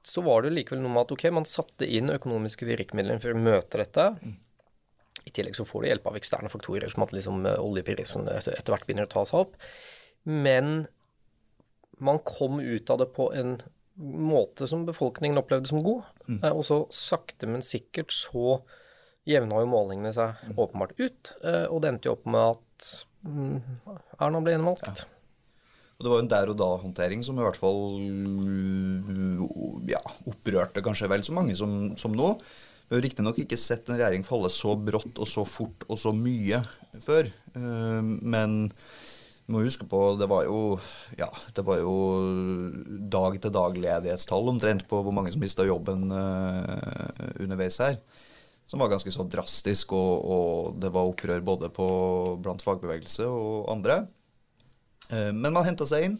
så 0.04 0.20
var 0.24 0.42
det 0.42 0.50
jo 0.50 0.58
likevel 0.58 0.82
noe 0.84 0.92
med 0.92 1.06
at 1.06 1.12
ok, 1.14 1.28
man 1.32 1.46
satte 1.48 1.86
inn 1.88 2.12
økonomiske 2.12 2.66
virkemidler 2.68 3.20
for 3.22 3.32
å 3.32 3.40
møte 3.40 3.80
dette. 3.80 4.10
I 5.24 5.32
tillegg 5.32 5.56
så 5.56 5.64
får 5.64 5.82
du 5.82 5.88
hjelp 5.88 6.08
av 6.10 6.18
eksterne 6.18 6.50
faktorer, 6.52 6.88
som 6.92 7.06
at 7.06 7.14
liksom 7.16 7.46
eh, 7.48 7.60
oljeprisen 7.60 8.28
etter, 8.28 8.56
etter 8.58 8.74
hvert 8.74 8.86
begynner 8.88 9.08
å 9.08 9.14
ta 9.14 9.24
seg 9.28 9.46
opp. 9.46 9.56
Men 10.28 10.86
man 12.04 12.18
kom 12.26 12.60
ut 12.60 12.90
av 12.90 13.00
det 13.00 13.10
på 13.14 13.30
en 13.36 13.56
måte 13.96 14.66
som 14.68 14.82
befolkningen 14.88 15.38
opplevde 15.38 15.70
som 15.70 15.82
god. 15.84 16.02
Mm. 16.26 16.40
Og 16.50 16.64
så 16.66 16.80
sakte, 16.92 17.46
men 17.48 17.62
sikkert 17.64 18.12
så 18.12 18.58
jevna 19.28 19.62
jo 19.62 19.70
målingene 19.70 20.12
seg 20.12 20.58
åpenbart 20.58 20.98
ut. 20.98 21.34
eh, 21.44 21.64
Og 21.70 21.80
det 21.80 21.92
endte 21.92 22.10
jo 22.10 22.16
opp 22.18 22.26
med 22.28 22.56
at 22.56 22.88
mm, 23.24 23.58
Erna 24.18 24.42
ble 24.44 24.56
gjenvalgt. 24.56 25.06
Og 25.94 26.04
det 26.04 26.10
var 26.10 26.20
en 26.20 26.28
der 26.32 26.50
og 26.50 26.58
da-håndtering 26.58 27.22
som 27.24 27.38
i 27.38 27.44
hvert 27.44 27.56
fall 27.56 28.00
ja, 29.88 30.00
opprørte 30.26 30.82
kanskje 30.84 31.08
vel 31.12 31.22
så 31.24 31.32
mange 31.36 31.54
som, 31.56 31.94
som 32.00 32.16
nå. 32.18 32.34
Vi 32.88 32.96
har 32.96 33.02
riktignok 33.04 33.38
ikke 33.40 33.58
sett 33.60 33.88
en 33.88 33.96
regjering 33.96 34.24
falle 34.26 34.50
så 34.52 34.74
brått 34.76 35.18
og 35.18 35.28
så 35.28 35.46
fort 35.48 35.86
og 35.88 35.98
så 36.00 36.12
mye 36.16 36.60
før. 37.04 37.30
Eh, 37.56 38.02
Men 38.02 38.70
må 39.46 39.60
huske 39.60 39.84
på, 39.84 39.98
det 40.16 40.28
var 40.30 40.46
jo 40.46 40.78
ja, 41.18 41.28
det 41.52 41.64
var 41.66 41.80
jo 41.82 41.94
dag-til-dag-ledighetstall 43.12 44.48
omtrent 44.54 44.86
på 44.88 45.02
hvor 45.04 45.12
mange 45.12 45.34
som 45.34 45.42
mista 45.42 45.66
jobben 45.68 46.08
eh, 46.08 47.42
underveis 47.44 47.80
her. 47.82 47.98
Som 48.64 48.80
var 48.80 48.88
ganske 48.88 49.12
så 49.12 49.26
drastisk, 49.28 49.92
og, 49.92 50.24
og 50.24 50.78
det 50.80 50.88
var 50.94 51.10
opprør 51.10 51.44
både 51.44 51.68
på, 51.68 51.86
blant 52.40 52.64
fagbevegelse 52.64 53.28
og 53.28 53.68
andre. 53.74 54.06
Eh, 55.10 55.32
Men 55.32 55.52
man 55.52 55.68
henta 55.68 55.84
seg 55.88 56.08
inn, 56.08 56.18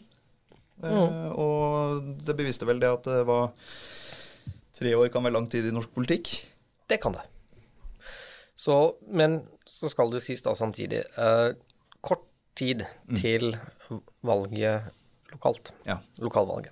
mm. 0.85 1.33
og 1.33 2.11
det 2.27 2.37
beviste 2.37 2.69
vel 2.69 2.81
det 2.83 2.93
at 2.93 3.09
det 3.09 3.23
var 3.29 3.53
Tre 4.75 4.91
år 4.91 5.07
kan 5.07 5.23
være 5.23 5.37
lang 5.37 5.45
tid 5.47 5.63
i 5.63 5.71
norsk 5.71 5.87
politikk. 5.95 6.27
Det 6.87 6.97
kan 7.03 7.13
det. 7.17 7.23
Så, 8.55 8.95
men 9.07 9.41
så 9.67 9.89
skal 9.91 10.11
det 10.13 10.21
sies 10.23 10.43
da 10.45 10.53
samtidig 10.55 11.01
eh, 11.19 11.49
kort 12.05 12.23
tid 12.55 12.85
til 13.19 13.57
valget 14.23 14.91
lokalt. 15.33 15.73
Ja. 15.89 15.97
Lokalvalget. 16.23 16.71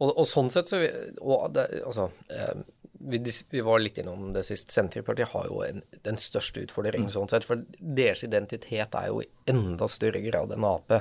Og, 0.00 0.12
og 0.14 0.26
sånn 0.30 0.48
sett 0.54 0.70
så 0.70 0.78
vi- 0.80 0.92
og 1.20 1.50
det, 1.52 1.66
Altså, 1.84 2.06
eh, 2.30 2.62
vi, 3.00 3.18
vi 3.50 3.60
var 3.64 3.80
litt 3.82 3.98
innom 3.98 4.32
det 4.32 4.44
sist. 4.46 4.70
Senterpartiet 4.70 5.32
har 5.34 5.48
jo 5.50 5.62
en, 5.66 5.82
den 6.06 6.16
største 6.20 6.62
utfordringen 6.62 7.10
sånn 7.10 7.28
sett. 7.32 7.44
For 7.48 7.64
deres 7.80 8.22
identitet 8.24 8.94
er 8.94 9.08
jo 9.10 9.22
i 9.24 9.28
enda 9.50 9.88
større 9.88 10.20
grad 10.24 10.52
enn 10.54 10.64
Ap 10.68 10.94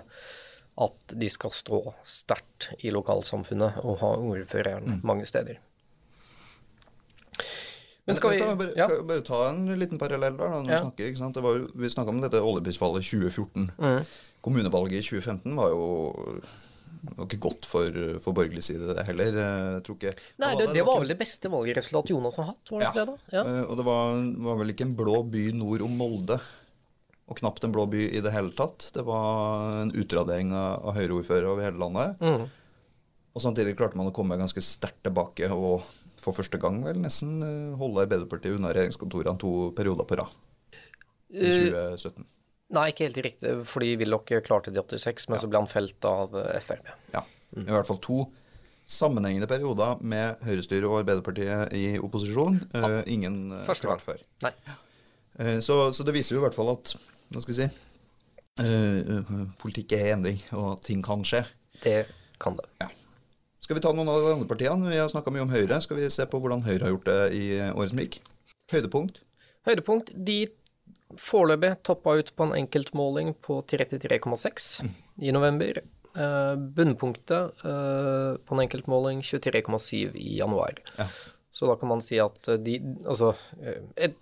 at 0.79 1.11
de 1.19 1.27
skal 1.29 1.51
stå 1.51 1.79
sterkt 2.07 2.69
i 2.79 2.91
lokalsamfunnet 2.95 3.81
og 3.83 3.97
ha 3.99 4.13
ordføreren 4.15 5.01
mange 5.03 5.25
steder. 5.27 5.57
Men 8.09 8.17
skal 8.19 8.33
vi 8.35 8.39
bare, 8.43 8.71
ja. 8.77 8.87
kan 8.89 9.05
bare 9.09 9.23
ta 9.27 9.41
en 9.49 9.65
liten 9.79 9.99
parallell 10.01 10.35
der? 10.37 10.49
da, 10.49 10.61
når 10.61 10.67
vi 10.67 10.75
Ja. 10.75 10.81
snakker, 10.83 11.09
ikke 11.11 11.21
sant? 11.21 11.35
Det 11.37 11.43
var 11.45 11.57
jo, 11.59 11.67
vi 11.75 11.89
snakka 11.93 12.09
om 12.15 12.21
dette 12.23 12.41
oljeprisfallet 12.41 13.05
2014. 13.05 13.69
Mm. 13.77 14.01
Kommunevalget 14.45 14.99
i 14.99 15.05
2015 15.05 15.55
var 15.55 15.69
jo 15.73 15.85
var 17.15 17.27
ikke 17.29 17.39
godt 17.39 17.65
for, 17.69 17.95
for 18.19 18.35
borgerlig 18.35 18.63
side, 18.65 18.83
det 18.97 19.05
heller. 19.07 19.29
Jeg 19.31 19.83
tror 19.87 19.95
ikke 19.95 20.11
Nei, 20.41 20.49
det, 20.59 20.65
det 20.75 20.83
var 20.83 20.99
vel 20.99 21.07
det 21.13 21.19
beste 21.21 21.47
valgresultatet 21.53 22.11
Jonas 22.11 22.35
har 22.41 22.49
hatt, 22.51 22.71
var 22.73 22.79
det 22.81 22.89
Ja. 22.89 22.91
det 22.97 23.05
da? 23.07 23.15
Ja. 23.37 23.43
Eh, 23.45 23.63
Og 23.71 23.77
det 23.79 23.85
var, 23.87 24.17
var 24.49 24.57
vel 24.59 24.73
ikke 24.73 24.87
en 24.89 24.95
blå 24.99 25.21
by 25.31 25.45
nord 25.55 25.81
om 25.85 25.95
Molde. 25.95 26.39
og 27.29 27.37
knapt 27.37 27.63
en 27.63 27.71
blå 27.71 27.85
by 27.87 28.07
i 28.09 28.19
det 28.25 28.31
hele 28.33 28.49
tatt. 28.57 28.89
Det 28.91 29.03
var 29.05 29.83
en 29.83 29.91
utradering 29.93 30.49
av, 30.51 30.81
av 30.89 30.95
Høyre-ordførere 30.97 31.51
over 31.53 31.61
hele 31.67 31.77
landet. 31.77 32.17
Mm. 32.25 32.47
Og 33.37 33.43
samtidig 33.43 33.75
klarte 33.77 33.95
man 33.95 34.09
å 34.09 34.13
komme 34.15 34.35
ganske 34.35 34.59
sterkt 34.65 35.03
tilbake 35.05 35.45
og 35.53 35.83
for 36.21 36.35
første 36.37 36.59
gang 36.61 36.81
vel 36.85 36.99
nesten 37.03 37.39
eh, 37.45 37.77
holde 37.79 38.03
Arbeiderpartiet 38.05 38.57
unna 38.57 38.73
regjeringskontorene 38.75 39.39
to 39.41 39.53
perioder 39.77 40.07
på 40.09 40.19
rad 40.21 40.35
i 41.29 41.45
Eh, 41.45 41.69
2017. 41.69 42.25
Nei, 42.73 42.87
ikke 42.91 43.07
helt 43.07 43.17
riktig, 43.25 43.51
fordi 43.65 43.95
Willoch 43.97 44.29
klarte 44.45 44.69
det 44.73 44.77
i 44.77 44.97
86, 44.97 45.27
men 45.29 45.39
så 45.41 45.47
ble 45.49 45.59
han 45.63 45.69
felt 45.69 46.05
av 46.05 46.35
eh, 46.37 46.59
Frp. 46.61 46.89
Ja. 47.15 47.23
I 47.57 47.65
hvert 47.69 47.87
fall 47.89 47.97
to 48.05 48.23
sammenhengende 48.89 49.47
perioder 49.49 49.99
med 50.01 50.41
Høyrestyret 50.45 50.85
og 50.89 50.99
Arbeiderpartiet 51.03 51.73
i 51.77 51.83
opposisjon. 52.01 52.59
Eh, 52.77 52.99
ingen 53.13 53.51
eh, 53.57 53.65
Første 53.69 53.89
gang. 53.89 54.01
før. 54.01 54.21
Nei. 54.45 54.53
Eh, 55.39 55.59
så, 55.65 55.79
så 55.93 56.05
det 56.05 56.13
viser 56.17 56.35
jo 56.37 56.41
i 56.41 56.45
hvert 56.47 56.57
fall 56.57 56.73
at 56.73 56.93
Hva 57.29 57.41
skal 57.45 57.53
jeg 57.55 57.69
si 57.69 58.65
eh, 58.65 59.17
eh, 59.17 59.33
Politikk 59.61 59.93
er 59.97 60.15
endring, 60.15 60.41
og 60.57 60.71
at 60.75 60.85
ting 60.89 61.01
kan 61.05 61.21
skje. 61.25 61.43
Det 61.85 61.99
kan 62.41 62.57
det. 62.57 62.89
Skal 63.69 63.77
vi 63.77 63.81
ta 63.85 63.91
noen 63.93 64.09
av 64.09 64.15
de 64.17 64.29
andre 64.33 64.47
partiene? 64.49 64.89
Vi 64.89 64.97
har 64.97 65.09
snakka 65.11 65.29
mye 65.29 65.43
om 65.45 65.51
Høyre. 65.53 65.75
Skal 65.85 65.99
vi 65.99 66.07
se 66.09 66.23
på 66.25 66.39
hvordan 66.41 66.63
Høyre 66.65 66.87
har 66.87 66.89
gjort 66.95 67.03
det 67.05 67.17
i 67.37 67.41
året 67.69 67.91
som 67.91 67.99
gikk? 68.01 68.15
Høydepunkt. 68.73 69.19
Høydepunkt. 69.69 70.07
De 70.25 70.37
foreløpig 71.21 71.75
toppa 71.85 72.15
ut 72.17 72.31
på 72.33 72.47
en 72.47 72.55
enkeltmåling 72.63 73.35
på 73.45 73.59
33,6 73.69 74.65
i 75.21 75.35
november. 75.37 75.83
Eh, 76.17 76.55
bunnpunktet 76.79 77.61
eh, 77.61 78.31
på 78.41 78.57
en 78.57 78.63
enkeltmåling 78.65 79.21
23,7 79.21 80.17
i 80.17 80.39
januar. 80.39 80.81
Ja. 80.97 81.05
Så 81.53 81.69
da 81.69 81.77
kan 81.77 81.93
man 81.93 82.01
si 82.01 82.17
at 82.17 82.49
eh, 82.49 82.57
de 82.57 82.79
Altså 83.05 83.35
et, 83.93 84.17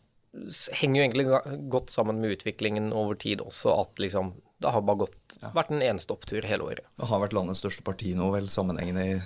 henger 0.82 1.00
jo 1.00 1.08
egentlig 1.08 1.70
godt 1.72 1.96
sammen 1.96 2.20
med 2.20 2.36
utviklingen 2.36 2.92
over 2.92 3.16
tid 3.16 3.40
også, 3.48 3.80
at 3.80 4.04
liksom 4.04 4.36
det 4.58 4.72
har 4.74 4.82
bare 4.82 5.04
gått, 5.04 5.38
vært 5.54 5.70
en 5.74 5.84
eneste 5.86 6.14
opptur 6.16 6.46
hele 6.50 6.66
året. 6.66 6.88
Det 6.98 7.10
har 7.10 7.22
vært 7.22 7.36
landets 7.38 7.62
største 7.62 7.84
parti 7.86 8.16
nå, 8.18 8.32
vel 8.34 8.50
sammenhengende 8.50 9.06
i 9.06 9.20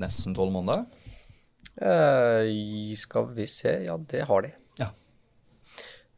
nesten 0.00 0.36
tolv 0.36 0.52
måneder. 0.52 0.84
Eh, 1.74 2.94
skal 2.96 3.30
vi 3.34 3.48
se, 3.50 3.72
ja 3.86 3.96
det 4.10 4.26
har 4.28 4.44
de. 4.44 4.52
Ja. 4.82 4.90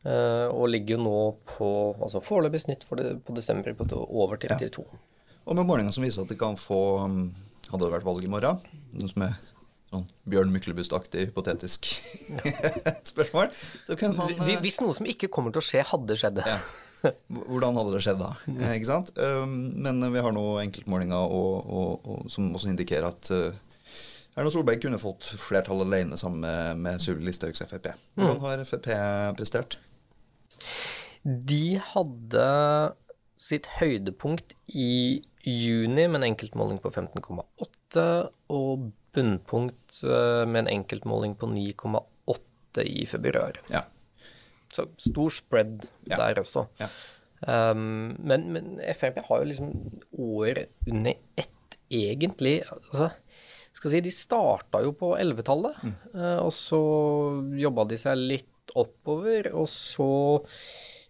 Eh, 0.06 0.46
og 0.50 0.68
ligger 0.72 0.96
jo 0.96 1.04
nå 1.04 1.18
på 1.54 1.68
altså 1.94 2.22
foreløpig 2.24 2.64
snitt 2.66 2.86
for 2.86 3.00
det, 3.00 3.14
på 3.26 3.34
desember 3.36 3.76
på 3.78 3.88
over 3.94 4.40
32. 4.42 4.84
Og 5.46 5.54
med 5.54 5.68
målinga 5.68 5.94
som 5.94 6.04
viser 6.04 6.26
at 6.26 6.32
det 6.32 6.40
kan 6.40 6.58
få 6.58 6.80
um, 7.06 7.20
Hadde 7.66 7.82
det 7.82 7.94
vært 7.96 8.06
valg 8.06 8.22
i 8.22 8.28
morgen, 8.30 8.60
noe 8.94 9.10
som 9.10 9.22
er 9.26 9.32
sånn 9.90 10.04
Bjørn 10.30 10.52
Myklebust-aktig 10.54 11.24
hypotetisk 11.32 11.88
spørsmål, 13.10 13.50
så 13.88 13.96
kunne 13.98 14.14
man 14.18 14.34
eh, 14.36 14.60
Hvis 14.62 14.78
noe 14.82 14.94
som 14.94 15.08
ikke 15.10 15.30
kommer 15.34 15.54
til 15.54 15.62
å 15.62 15.66
skje, 15.66 15.82
hadde 15.88 16.18
skjedd. 16.20 16.42
Ja. 16.46 16.58
Hvordan 17.02 17.78
hadde 17.78 17.94
det 17.94 18.02
skjedd 18.06 18.20
da? 18.22 18.32
Eh, 18.54 18.74
Ikke 18.78 18.88
sant? 18.88 19.12
Um, 19.18 19.56
Men 19.84 20.00
vi 20.12 20.22
har 20.24 20.34
nå 20.34 20.44
enkeltmålinger 20.64 21.36
og, 21.38 21.70
og, 21.70 22.08
og, 22.08 22.26
som 22.32 22.48
også 22.56 22.70
indikerer 22.72 23.08
at 23.10 23.30
uh, 23.34 23.62
Erna 24.36 24.52
Solberg 24.52 24.82
kunne 24.82 25.00
fått 25.00 25.28
flertall 25.40 25.80
alene 25.84 26.18
sammen 26.20 26.42
med, 26.44 26.82
med 26.84 27.00
Sylvi 27.00 27.24
Listhaugs 27.24 27.62
Frp. 27.64 27.92
Hvordan 28.18 28.42
har 28.42 28.64
Frp 28.68 28.90
prestert? 29.38 29.78
De 31.24 31.78
hadde 31.94 32.44
sitt 33.40 33.68
høydepunkt 33.78 34.54
i 34.68 35.22
juni 35.46 36.06
med 36.08 36.20
en 36.20 36.28
enkeltmåling 36.30 36.78
på 36.82 36.92
15,8 36.92 38.04
og 38.52 38.86
bunnpunkt 39.16 40.02
eh, 40.04 40.44
med 40.48 40.64
en 40.64 40.72
enkeltmåling 40.78 41.36
på 41.40 41.48
9,8 41.50 42.84
i 42.84 43.06
februar. 43.08 43.60
Ja. 43.72 43.86
Så 44.76 44.86
stor 45.00 45.32
spread 45.34 45.88
Ja. 46.10 46.18
der 46.20 46.42
også. 46.44 46.66
Ja. 46.82 46.90
Um, 47.46 48.14
men, 48.24 48.46
men 48.54 48.68
Frp 48.96 49.20
har 49.26 49.42
jo 49.42 49.48
liksom 49.50 49.72
år 50.18 50.62
under 50.88 51.14
ett, 51.36 51.76
egentlig. 51.92 52.58
Altså, 52.72 53.10
skal 53.76 53.92
si, 53.92 54.00
de 54.00 54.12
starta 54.14 54.80
jo 54.84 54.94
på 54.96 55.12
11-tallet, 55.20 55.82
eh, 56.16 56.38
og 56.40 56.52
så 56.54 56.80
jobba 57.60 57.84
de 57.90 57.98
seg 58.00 58.16
litt 58.16 58.72
oppover, 58.76 59.50
og 59.54 59.68
så 59.70 60.08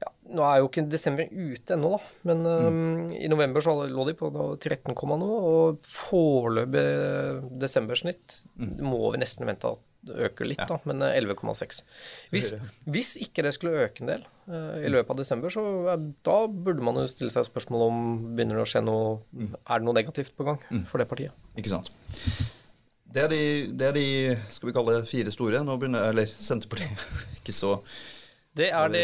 ja, 0.02 0.10
Nå 0.36 0.42
er 0.44 0.58
jo 0.60 0.66
ikke 0.68 0.82
desember 0.92 1.30
ute 1.30 1.72
ennå, 1.76 1.94
da, 1.94 2.00
men 2.28 2.42
um, 2.44 2.80
i 3.14 3.30
november 3.32 3.62
så 3.64 3.72
lå 3.88 4.04
de 4.10 4.16
på 4.18 4.28
da 4.34 4.48
13, 4.58 4.92
noe, 5.22 5.38
og 5.52 5.86
foreløpig 5.88 6.82
desembersnitt 7.62 8.42
må 8.82 9.12
vi 9.14 9.22
nesten 9.22 9.48
vente 9.48 9.70
at 9.72 9.84
det 10.06 10.16
øker 10.28 10.48
litt, 10.48 10.62
da, 10.68 10.78
men 10.88 11.04
eh, 11.04 11.18
11,6. 11.20 11.82
Hvis, 12.34 12.52
hvis 12.88 13.12
ikke 13.22 13.44
det 13.46 13.54
skulle 13.56 13.86
øke 13.86 14.04
en 14.04 14.12
del 14.12 14.26
uh, 14.48 14.76
i 14.80 14.90
løpet 14.92 15.14
av 15.14 15.20
desember, 15.20 15.52
så 15.52 15.64
uh, 15.86 15.94
da 16.26 16.36
burde 16.50 16.84
man 16.86 17.00
jo 17.00 17.06
stille 17.10 17.32
seg 17.32 17.48
spørsmål 17.48 17.86
om 17.88 18.04
begynner 18.36 18.60
det 18.60 18.66
å 18.66 18.70
skje 18.70 18.84
noe 18.86 19.16
Er 19.66 19.80
det 19.80 19.86
noe 19.88 19.96
negativt 19.96 20.36
på 20.36 20.46
gang 20.48 20.62
for 20.90 21.02
det 21.02 21.08
partiet? 21.10 21.34
Ikke 21.58 21.74
sant. 21.74 21.90
Det 23.16 23.22
er, 23.24 23.32
de, 23.32 23.42
det 23.72 23.86
er 23.86 23.96
de, 23.96 24.08
skal 24.52 24.68
vi 24.68 24.74
kalle 24.76 24.98
det, 24.98 25.08
fire 25.08 25.32
store. 25.32 25.62
Nå 25.64 25.78
begynner, 25.80 26.10
eller 26.10 26.28
Senterpartiet, 26.28 27.06
ikke 27.40 27.54
så 27.56 27.78
Det 28.56 28.70
er 28.72 28.88
det 28.88 29.00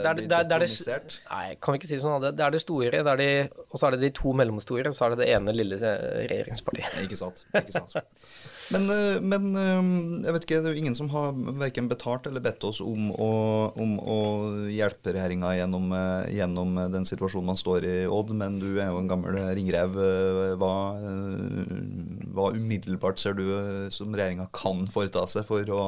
det, 0.00 0.28
det, 0.30 0.36
er 0.38 0.62
det. 0.64 1.16
Nei, 1.28 1.56
kan 1.60 1.74
vi 1.74 1.80
ikke 1.80 1.88
si 1.90 1.98
det 1.98 2.04
sånn? 2.04 2.22
Det, 2.24 2.30
det 2.38 2.44
er 2.46 2.54
det 2.54 2.62
store, 2.62 3.02
det 3.04 3.10
er 3.12 3.20
de, 3.20 3.28
og 3.68 3.76
så 3.76 3.88
er 3.88 3.96
det 3.96 4.06
de 4.06 4.10
to 4.16 4.32
mellomstore, 4.36 4.88
og 4.88 4.96
så 4.96 5.06
er 5.06 5.12
det 5.12 5.26
det 5.26 5.28
ene 5.34 5.52
lille 5.52 5.76
eh, 5.76 6.22
regjeringspartiet. 6.30 6.96
Ikke 7.04 7.18
sant. 7.20 7.44
Ikke 7.60 7.74
sant. 7.74 8.14
Men, 8.72 8.86
eh, 8.94 9.18
men 9.20 9.50
eh, 9.60 9.90
jeg 10.24 10.36
vet 10.36 10.46
ikke, 10.46 10.60
det 10.64 10.70
er 10.70 10.78
jo 10.78 10.84
ingen 10.84 10.96
som 10.96 11.10
har 11.12 11.34
verken 11.60 11.90
betalt 11.90 12.28
eller 12.30 12.44
bedt 12.44 12.64
oss 12.64 12.80
om 12.84 13.10
å, 13.12 13.32
om 13.76 13.92
å 14.00 14.20
hjelpe 14.72 15.12
regjeringa 15.18 15.52
gjennom, 15.58 15.92
gjennom 16.32 16.80
den 16.94 17.08
situasjonen 17.08 17.50
man 17.52 17.60
står 17.60 17.88
i, 17.88 17.96
Odd. 18.08 18.32
Men 18.38 18.56
du 18.62 18.70
er 18.78 18.88
jo 18.88 19.02
en 19.02 19.10
gammel 19.10 19.36
ringrev. 19.58 19.98
Hva, 20.56 20.72
hva 22.32 22.48
umiddelbart 22.56 23.20
ser 23.20 23.36
du 23.36 23.44
som 23.92 24.16
regjeringa 24.16 24.48
kan 24.56 24.86
foreta 24.88 25.26
seg 25.28 25.44
for 25.44 25.76
å 25.76 25.84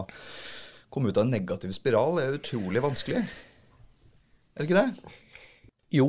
komme 0.95 1.11
ut 1.11 1.19
av 1.19 1.27
en 1.27 1.35
negativ 1.35 1.75
spiral? 1.75 2.21
Er 2.23 2.39
utrolig 2.39 2.83
vanskelig. 2.85 3.25
Er 4.55 4.63
det 4.63 4.69
ikke 4.69 4.81
det? 4.81 5.15
Jo. 5.95 6.09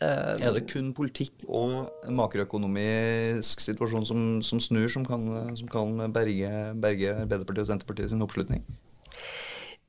Eh, 0.00 0.36
Er 0.40 0.54
det 0.56 0.64
kun 0.70 0.92
politikk 0.96 1.44
og 1.48 1.90
makroøkonomisk 2.08 3.60
situasjon 3.60 4.06
som, 4.08 4.20
som 4.46 4.62
snur, 4.62 4.88
som 4.88 5.04
kan, 5.04 5.26
som 5.58 5.68
kan 5.70 5.98
berge, 6.14 6.50
berge 6.80 7.12
Arbeiderpartiet 7.26 7.66
og 7.66 7.72
Senterpartiet 7.74 8.14
sin 8.14 8.24
oppslutning? 8.24 8.64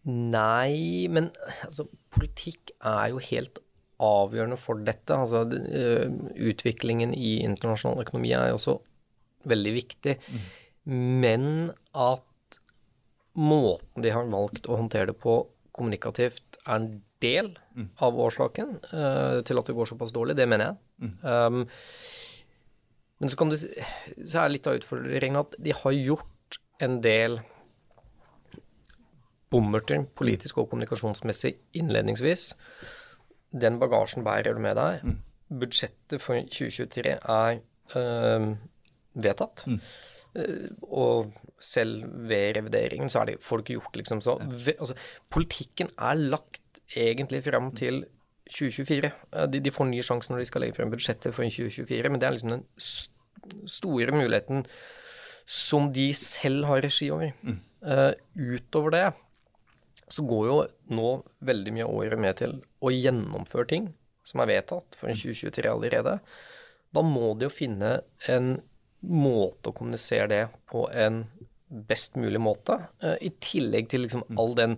Nei, 0.09 1.07
men 1.13 1.29
altså, 1.63 1.85
politikk 2.13 2.73
er 2.81 3.11
jo 3.13 3.21
helt 3.21 3.61
avgjørende 4.01 4.57
for 4.57 4.81
dette. 4.81 5.13
Altså, 5.13 5.45
øh, 5.45 6.09
utviklingen 6.49 7.13
i 7.13 7.37
internasjonal 7.45 8.01
økonomi 8.03 8.33
er 8.33 8.49
jo 8.49 8.57
også 8.57 8.79
veldig 9.51 9.73
viktig. 9.77 10.17
Men 10.89 11.71
at 11.93 12.25
måten 13.37 14.03
de 14.03 14.11
har 14.13 14.27
valgt 14.31 14.67
å 14.67 14.79
håndtere 14.79 15.11
det 15.11 15.17
på 15.21 15.37
kommunikativt, 15.75 16.59
er 16.65 16.75
en 16.75 16.89
del 17.23 17.53
av 18.03 18.17
årsaken 18.19 18.75
uh, 18.91 19.39
til 19.45 19.61
at 19.61 19.69
det 19.69 19.75
går 19.77 19.91
såpass 19.93 20.13
dårlig. 20.15 20.35
Det 20.39 20.47
mener 20.49 20.71
jeg. 20.71 21.13
Um, 21.23 21.63
men 23.21 23.29
så, 23.31 23.45
du, 23.45 23.55
så 23.55 24.41
er 24.41 24.51
litt 24.51 24.67
av 24.67 24.79
utfordringen 24.79 25.39
at 25.43 25.55
de 25.61 25.73
har 25.77 25.95
gjort 25.95 26.59
en 26.81 26.97
del 27.05 27.39
bommerter 29.51 30.05
politisk 30.17 30.61
og 30.61 30.71
kommunikasjonsmessig 30.71 31.53
innledningsvis. 31.77 32.51
Den 33.51 33.77
bagasjen 33.81 34.25
bærer 34.25 34.55
du 34.55 34.63
med 34.63 34.79
deg. 34.79 35.03
Budsjettet 35.61 36.23
for 36.23 36.39
2023 36.47 37.17
er 37.19 37.59
øhm, 37.99 38.53
vedtatt. 39.13 39.65
Eh, 39.67 39.91
og 40.87 41.33
selv 41.59 42.05
ved 42.29 42.55
revideringen 42.57 43.09
så 43.11 43.21
er 43.21 43.31
det 43.31 43.43
folk 43.43 43.67
gjort 43.67 43.97
liksom 43.99 44.21
så 44.23 44.37
altså, 44.39 44.95
Politikken 45.29 45.91
er 45.99 46.21
lagt 46.21 46.79
egentlig 46.95 47.43
fram 47.43 47.71
til 47.75 48.05
2024. 48.51 49.11
Eh, 49.33 49.47
De, 49.51 49.59
de 49.59 49.73
får 49.73 49.89
ny 49.89 50.01
sjanse 50.05 50.31
når 50.31 50.43
de 50.43 50.49
skal 50.49 50.65
legge 50.65 50.77
frem 50.79 50.91
budsjettet 50.91 51.35
for 51.35 51.43
2024, 51.43 52.09
men 52.11 52.21
det 52.21 52.27
er 52.27 52.35
liksom 52.35 52.55
den 52.55 52.65
st 52.77 53.17
store 53.65 54.13
muligheten 54.13 54.65
som 55.49 55.87
de 55.91 56.11
selv 56.13 56.67
har 56.69 56.83
regi 56.85 57.09
over. 57.11 57.31
Eh, 57.81 58.11
utover 58.37 58.93
det 58.93 59.05
så 60.11 60.23
går 60.27 60.45
jo 60.47 60.57
nå 60.93 61.09
veldig 61.47 61.73
mye 61.73 61.87
av 61.87 61.95
året 61.95 62.19
med 62.21 62.37
til 62.37 62.57
å 62.83 62.91
gjennomføre 62.91 63.67
ting 63.71 63.87
som 64.27 64.43
er 64.43 64.51
vedtatt 64.51 64.97
for 64.99 65.09
2023 65.09 65.71
allerede. 65.71 66.19
Da 66.93 67.01
må 67.01 67.33
de 67.39 67.47
jo 67.47 67.53
finne 67.53 68.01
en 68.29 68.59
måte 69.01 69.71
å 69.71 69.75
kommunisere 69.75 70.27
det 70.29 70.43
på 70.69 70.85
en 70.93 71.23
best 71.71 72.17
mulig 72.19 72.41
måte, 72.41 72.77
eh, 73.03 73.17
i 73.21 73.31
tillegg 73.39 73.89
til 73.91 74.05
liksom 74.05 74.25
all 74.39 74.55
den 74.57 74.77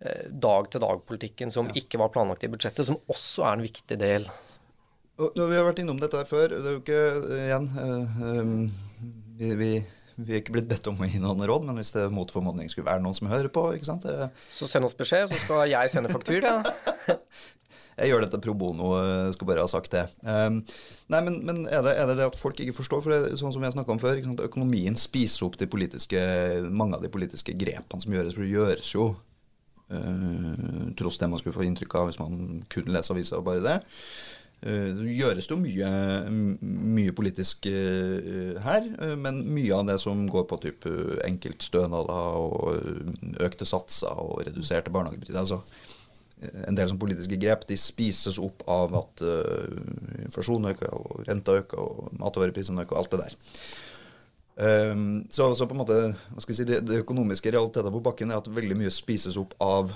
eh, 0.00 0.28
dag-til-dag-politikken 0.30 1.50
som 1.52 1.70
ikke 1.74 2.00
var 2.00 2.12
planlagt 2.14 2.46
i 2.46 2.50
budsjettet, 2.52 2.86
som 2.86 3.00
også 3.10 3.48
er 3.48 3.58
en 3.58 3.66
viktig 3.66 3.98
del. 4.00 4.28
Og, 5.20 5.36
vi 5.36 5.58
har 5.58 5.66
vært 5.66 5.82
innom 5.82 5.98
dette 6.00 6.22
før. 6.24 6.54
Det 6.54 6.60
er 6.70 6.76
jo 6.78 6.82
ikke 6.84 7.00
eh, 7.00 7.48
igjen 7.48 7.66
um, 7.76 8.54
vi, 9.40 9.50
vi, 9.58 9.70
vi 10.16 10.36
er 10.36 10.40
ikke 10.40 10.54
blitt 10.56 10.70
bedt 10.70 10.88
om 10.88 11.02
å 11.02 11.08
gi 11.10 11.20
noen 11.20 11.44
råd, 11.50 11.66
men 11.68 11.80
hvis 11.80 11.92
det 11.96 12.06
mot 12.14 12.30
formodning 12.32 12.70
skulle 12.72 12.88
være 12.88 13.04
noen 13.04 13.18
som 13.18 13.28
hører 13.32 13.50
på 13.52 13.66
ikke 13.76 13.90
sant? 13.90 14.06
Så 14.52 14.70
send 14.70 14.86
oss 14.88 14.96
beskjed, 14.96 15.28
så 15.32 15.42
skal 15.42 15.66
jeg 15.72 15.92
sende 15.92 16.12
faktur. 16.12 16.46
Jeg 17.98 18.12
gjør 18.12 18.24
dette 18.24 18.40
pro 18.40 18.54
bono, 18.56 18.92
jeg 18.96 19.34
skal 19.36 19.48
bare 19.50 19.64
ha 19.64 19.70
sagt 19.70 19.92
det. 19.92 20.06
Um, 20.24 20.60
nei, 21.12 21.20
men, 21.26 21.40
men 21.44 21.62
er, 21.66 21.82
det, 21.84 21.94
er, 21.98 22.06
det, 22.08 22.16
det 22.20 22.28
at 22.30 22.38
folk 22.40 22.60
ikke 22.62 22.76
forstår? 22.78 23.02
For 23.04 23.12
det, 23.12 23.36
sånn 23.40 23.52
som 23.52 23.66
har 23.66 23.74
snakka 23.74 23.92
om 23.94 24.00
før, 24.00 24.22
økonomien 24.46 24.96
spiser 25.00 25.48
opp 25.48 25.58
de 25.60 25.68
politiske, 25.70 26.22
mange 26.70 26.96
av 26.96 27.04
de 27.04 27.12
politiske 27.12 27.56
grepene 27.60 28.04
som 28.04 28.16
gjøres. 28.16 28.36
For 28.36 28.46
det 28.46 28.54
gjøres 28.54 28.94
jo, 28.94 29.10
uh, 29.92 30.90
tross 31.00 31.20
det 31.20 31.30
man 31.32 31.42
skulle 31.42 31.58
få 31.58 31.68
inntrykk 31.68 32.00
av 32.00 32.10
hvis 32.10 32.20
man 32.22 32.60
kun 32.72 32.92
leser 32.94 33.16
avisa 33.16 33.40
og 33.40 33.48
bare 33.50 33.66
det. 33.66 33.78
Uh, 34.64 34.88
det 34.96 35.20
gjøres 35.20 35.52
jo 35.52 35.60
mye, 35.60 35.92
mye 36.96 37.16
politisk 37.16 37.68
her, 38.64 38.90
men 39.20 39.44
mye 39.52 39.76
av 39.76 39.88
det 39.92 40.00
som 40.00 40.24
går 40.30 40.48
på 40.48 40.62
type 40.64 40.96
enkeltstønader 41.28 42.36
og 42.40 43.40
økte 43.44 43.68
satser 43.68 44.24
og 44.24 44.44
reduserte 44.48 44.92
barnehagepriser 44.94 45.44
altså, 45.44 45.64
En 46.40 46.76
del 46.78 46.88
sånn 46.88 47.00
politiske 47.00 47.36
grep 47.40 47.66
de 47.68 47.76
spises 47.76 48.38
opp 48.40 48.62
av 48.70 48.94
at 49.02 49.22
inflasjonen 50.24 50.70
øker, 50.72 50.94
og 50.96 51.24
renta 51.28 51.58
øker, 51.60 51.82
og 51.82 52.14
matvareprisene 52.16 52.86
øker, 52.86 52.96
og 52.96 53.02
alt 53.02 53.12
det 53.12 53.22
der. 53.26 53.34
Um, 54.60 55.24
så, 55.30 55.54
så, 55.56 55.64
på 55.64 55.72
en 55.72 55.80
måte, 55.80 55.96
hva 56.12 56.42
skal 56.42 56.52
jeg 56.52 56.58
si, 56.58 56.68
det, 56.68 56.82
det 56.84 57.00
økonomiske 57.00 57.52
realiteter 57.54 57.92
på 57.94 58.02
bakken 58.04 58.32
er 58.32 58.42
at 58.42 58.50
veldig 58.52 58.76
mye 58.76 58.90
spises 58.92 59.38
opp 59.40 59.54
av 59.64 59.94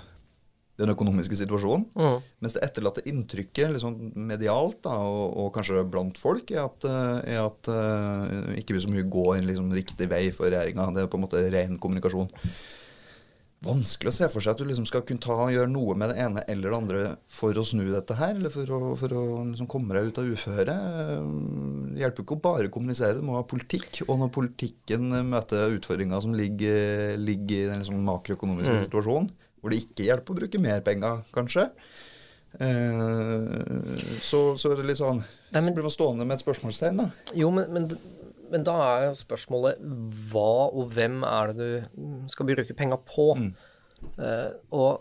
den 0.80 0.90
økonomiske 0.90 1.36
situasjonen. 1.38 1.84
Mm. 1.92 2.22
Mens 2.42 2.56
det 2.56 2.62
etterlatte 2.64 3.04
inntrykket 3.10 3.74
liksom 3.74 3.98
medialt 4.30 4.80
da, 4.86 4.96
og, 5.04 5.36
og, 5.36 5.50
kanskje 5.54 5.84
blant 5.86 6.18
folk 6.18 6.48
er 6.54 6.64
at, 6.64 6.88
er 7.28 7.42
at 7.42 7.70
uh, 7.70 8.54
ikke 8.58 8.80
så 8.80 8.90
mye 8.94 9.04
går 9.04 9.44
liksom, 9.50 9.68
riktig 9.76 10.08
vei 10.10 10.24
for 10.34 10.48
regjeringa. 10.48 10.88
Det 10.96 11.04
er 11.04 11.12
på 11.12 11.20
en 11.20 11.26
måte 11.26 11.44
ren 11.54 11.76
kommunikasjon. 11.82 12.32
Vanskelig 13.64 14.10
å 14.10 14.14
se 14.14 14.28
for 14.32 14.44
seg 14.44 14.54
at 14.54 14.60
du 14.60 14.68
liksom 14.68 14.86
skal 14.88 15.04
kunne 15.08 15.22
ta 15.24 15.36
og 15.46 15.52
gjøre 15.54 15.70
noe 15.72 15.96
med 15.98 16.12
det 16.12 16.18
ene 16.20 16.44
eller 16.52 16.68
det 16.68 16.78
andre 16.78 17.04
for 17.30 17.56
å 17.56 17.64
snu 17.66 17.84
dette 17.88 18.16
her, 18.18 18.34
eller 18.36 18.52
for 18.52 18.72
å, 18.76 18.80
for 19.00 19.16
å 19.16 19.24
liksom 19.48 19.68
komme 19.70 19.96
deg 19.96 20.10
ut 20.10 20.20
av 20.20 20.30
uføre. 20.34 20.76
Det 21.94 22.02
hjelper 22.02 22.26
ikke 22.26 22.36
å 22.36 22.44
bare 22.44 22.72
kommunisere, 22.72 23.18
det 23.18 23.26
må 23.26 23.38
ha 23.38 23.44
politikk. 23.48 24.02
Og 24.08 24.18
når 24.20 24.32
politikken 24.34 25.08
møter 25.30 25.76
utfordringer 25.78 26.24
som 26.24 26.36
ligger, 26.36 27.14
ligger 27.20 27.56
i 27.62 27.70
den 27.72 27.84
liksom 27.84 28.02
makroøkonomiske 28.04 28.80
mm. 28.80 28.82
situasjonen, 28.88 29.30
hvor 29.60 29.72
det 29.72 29.84
ikke 29.86 30.10
hjelper 30.10 30.34
å 30.34 30.42
bruke 30.42 30.60
mer 30.60 30.84
penger, 30.84 31.24
kanskje. 31.32 31.70
Eh, 32.60 34.18
så, 34.22 34.54
så, 34.54 34.70
er 34.70 34.78
det 34.78 34.84
litt 34.86 35.00
sånn 35.00 35.18
Nei, 35.18 35.58
men, 35.58 35.72
blir 35.74 35.82
man 35.82 35.90
stående 35.90 36.26
med 36.26 36.36
et 36.36 36.44
spørsmålstegn, 36.44 37.00
da. 37.00 37.08
Jo, 37.34 37.48
men, 37.54 37.66
men, 37.74 37.88
men, 38.54 38.64
da 38.66 38.74
er 38.86 39.06
jo 39.08 39.16
spørsmålet 39.18 39.80
hva 40.30 40.70
og 40.70 40.92
hvem 40.94 41.22
er 41.26 41.50
det 41.50 41.58
du 41.58 42.28
skal 42.30 42.48
bruke 42.48 42.76
penger 42.78 43.00
på? 43.08 43.32
Mm. 43.40 43.50
Uh, 44.18 44.50
og 44.74 44.92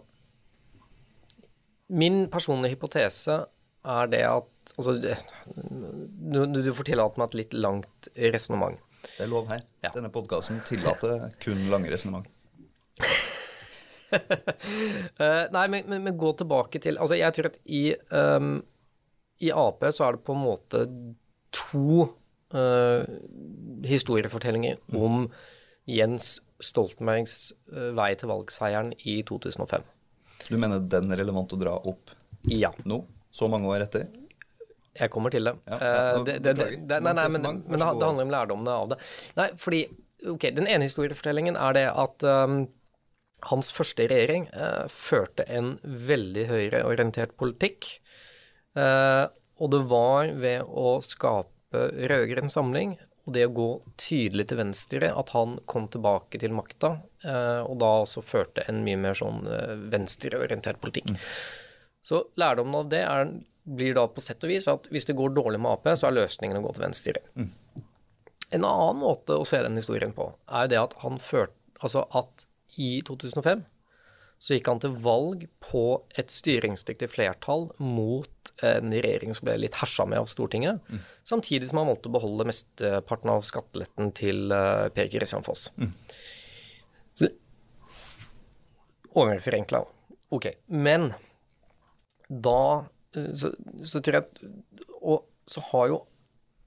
min 1.93 2.25
personlige 2.31 2.77
hypotese 2.77 3.43
er 3.83 4.11
det 4.11 4.23
at 4.29 4.49
Altså, 4.77 4.93
du, 4.95 6.37
du 6.47 6.69
får 6.71 6.87
tillate 6.87 7.19
meg 7.19 7.25
et 7.27 7.33
litt 7.41 7.55
langt 7.57 8.07
resonnement. 8.31 8.77
Det 9.03 9.25
er 9.25 9.31
lov 9.31 9.49
her. 9.51 9.65
Ja. 9.83 9.91
Denne 9.91 10.07
podkasten 10.13 10.61
tillater 10.63 11.33
kun 11.43 11.65
lange 11.67 11.91
resonnement. 11.91 12.29
uh, 14.13 15.45
nei, 15.55 15.65
men, 15.67 15.83
men, 15.89 15.99
men, 16.05 16.15
gå 16.15 16.31
tilbake 16.39 16.79
til 16.79 16.99
Altså, 17.01 17.17
jeg 17.19 17.35
tror 17.35 17.49
at 17.49 17.59
i, 17.65 17.83
um, 18.13 18.55
i 19.43 19.51
Ap 19.51 19.83
så 19.91 20.07
er 20.07 20.15
det 20.15 20.23
på 20.27 20.35
en 20.37 20.43
måte 20.45 20.83
to 21.51 22.07
uh, 22.55 23.03
historiefortellinger 23.87 24.79
mm. 24.87 24.97
om 24.97 25.27
Jens 25.89 26.37
Stoltenbergs 26.63 27.51
uh, 27.73 27.91
vei 27.97 28.13
til 28.19 28.31
valgseieren 28.31 28.93
i 29.03 29.19
2005. 29.27 29.85
Du 30.49 30.57
mener 30.59 30.83
den 30.83 31.11
er 31.11 31.23
relevant 31.23 31.55
å 31.55 31.59
dra 31.59 31.77
opp 31.79 32.13
ja. 32.49 32.73
nå? 32.87 33.03
Så 33.33 33.47
mange 33.49 33.69
år 33.71 33.85
etter? 33.87 34.09
Jeg 34.93 35.09
kommer 35.09 35.33
til 35.33 35.47
det. 35.49 35.55
Ja, 35.65 35.77
ja, 35.81 36.21
det, 36.21 36.37
det, 36.45 36.53
det 36.85 36.99
nei, 37.01 37.13
nei, 37.17 37.25
men, 37.33 37.45
men 37.65 37.79
det, 37.79 37.85
handler 37.87 38.25
om 38.27 38.33
lærdommene 38.33 38.75
av 38.83 38.91
det. 38.91 38.99
Nei, 39.39 39.47
fordi 39.57 39.81
ok, 40.29 40.49
Den 40.53 40.69
ene 40.69 40.85
historiefortellingen 40.85 41.57
er 41.59 41.77
det 41.77 41.87
at 41.89 42.25
um, 42.27 42.59
hans 43.49 43.73
første 43.75 44.05
regjering 44.05 44.45
uh, 44.53 44.85
førte 44.91 45.47
en 45.49 45.73
veldig 45.81 46.45
høyreorientert 46.51 47.33
politikk. 47.39 47.89
Uh, 48.77 49.25
og 49.61 49.73
det 49.73 49.81
var 49.89 50.29
ved 50.43 50.69
å 50.69 50.99
skape 51.05 51.52
rød-grønn 51.73 52.51
samling 52.51 52.97
og 53.23 53.35
det 53.37 53.45
å 53.47 53.53
gå 53.55 53.67
tydelig 53.99 54.49
til 54.49 54.59
venstre 54.59 55.09
at 55.15 55.31
han 55.31 55.55
kom 55.69 55.87
tilbake 55.91 56.39
til 56.41 56.51
makta, 56.55 56.97
eh, 57.23 57.61
og 57.63 57.77
da 57.79 57.91
også 58.01 58.23
førte 58.25 58.65
en 58.67 58.81
mye 58.83 58.99
mer 58.99 59.15
sånn 59.15 59.45
eh, 59.47 59.75
venstreorientert 59.93 60.81
politikk. 60.83 61.13
Mm. 61.13 61.21
Så 62.03 62.25
lærdommen 62.39 62.81
av 62.81 62.89
det 62.91 62.99
er, 63.07 63.31
blir 63.63 63.95
da 63.95 64.09
på 64.11 64.23
sett 64.23 64.43
og 64.43 64.51
vis 64.51 64.67
at 64.67 64.89
hvis 64.91 65.07
det 65.07 65.15
går 65.15 65.31
dårlig 65.37 65.61
med 65.63 65.71
Ap, 65.71 65.87
så 65.95 66.09
er 66.09 66.17
løsningen 66.17 66.59
å 66.59 66.65
gå 66.65 66.73
til 66.75 66.83
venstre. 66.83 67.23
Mm. 67.39 67.51
En 68.59 68.67
annen 68.67 68.99
måte 68.99 69.39
å 69.39 69.47
se 69.47 69.61
den 69.63 69.79
historien 69.79 70.11
på 70.13 70.27
er 70.51 70.67
det 70.69 70.81
at 70.81 70.99
han 71.05 71.21
førte 71.21 71.55
Altså 71.83 72.05
at 72.15 72.45
i 72.79 73.01
2005 73.03 73.59
så 74.43 74.57
gikk 74.57 74.67
han 74.67 74.81
til 74.83 74.95
valg 74.99 75.45
på 75.63 75.81
et 76.19 76.31
styringsdyktig 76.33 77.07
flertall 77.13 77.69
mot 77.79 78.49
en 78.67 78.91
regjering 78.91 79.31
som 79.37 79.47
ble 79.47 79.55
litt 79.61 79.77
hersa 79.79 80.03
med 80.09 80.19
av 80.19 80.27
Stortinget, 80.27 80.81
mm. 80.83 81.05
samtidig 81.31 81.69
som 81.69 81.79
han 81.79 81.87
valgte 81.87 82.11
å 82.11 82.15
beholde 82.17 82.47
mesteparten 82.49 83.31
av 83.31 83.45
skatteletten 83.47 84.11
til 84.19 84.51
uh, 84.51 84.89
Per 84.91 85.07
Kristian 85.13 85.47
Foss. 85.47 85.69
Mm. 85.79 85.93
Overforenkla. 89.23 89.83
Ok. 90.35 90.49
Men 90.75 91.13
da 92.27 92.59
uh, 92.83 93.31
så, 93.31 93.55
så, 93.79 94.03
tror 94.03 94.19
jeg 94.19 94.25
at 94.25 94.43
Og 95.05 95.23
så 95.45 95.61
har 95.69 95.91
jo 95.91 95.97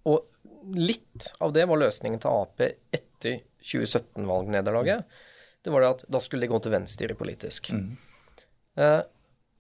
Og 0.07 0.77
litt 0.79 1.33
av 1.43 1.53
det 1.53 1.65
var 1.69 1.81
løsningen 1.83 2.23
til 2.23 2.45
Ap 2.45 2.63
etter 2.63 3.43
2017-valgnederlaget. 3.61 5.05
Mm 5.05 5.35
det 5.67 5.73
var 5.75 5.83
det 5.83 5.93
at 5.97 6.03
da 6.15 6.23
skulle 6.23 6.47
de 6.47 6.53
gå 6.53 6.61
til 6.63 6.75
venstre 6.77 7.17
politisk. 7.19 7.73
Mm. 7.75 7.87
Eh, 8.79 9.01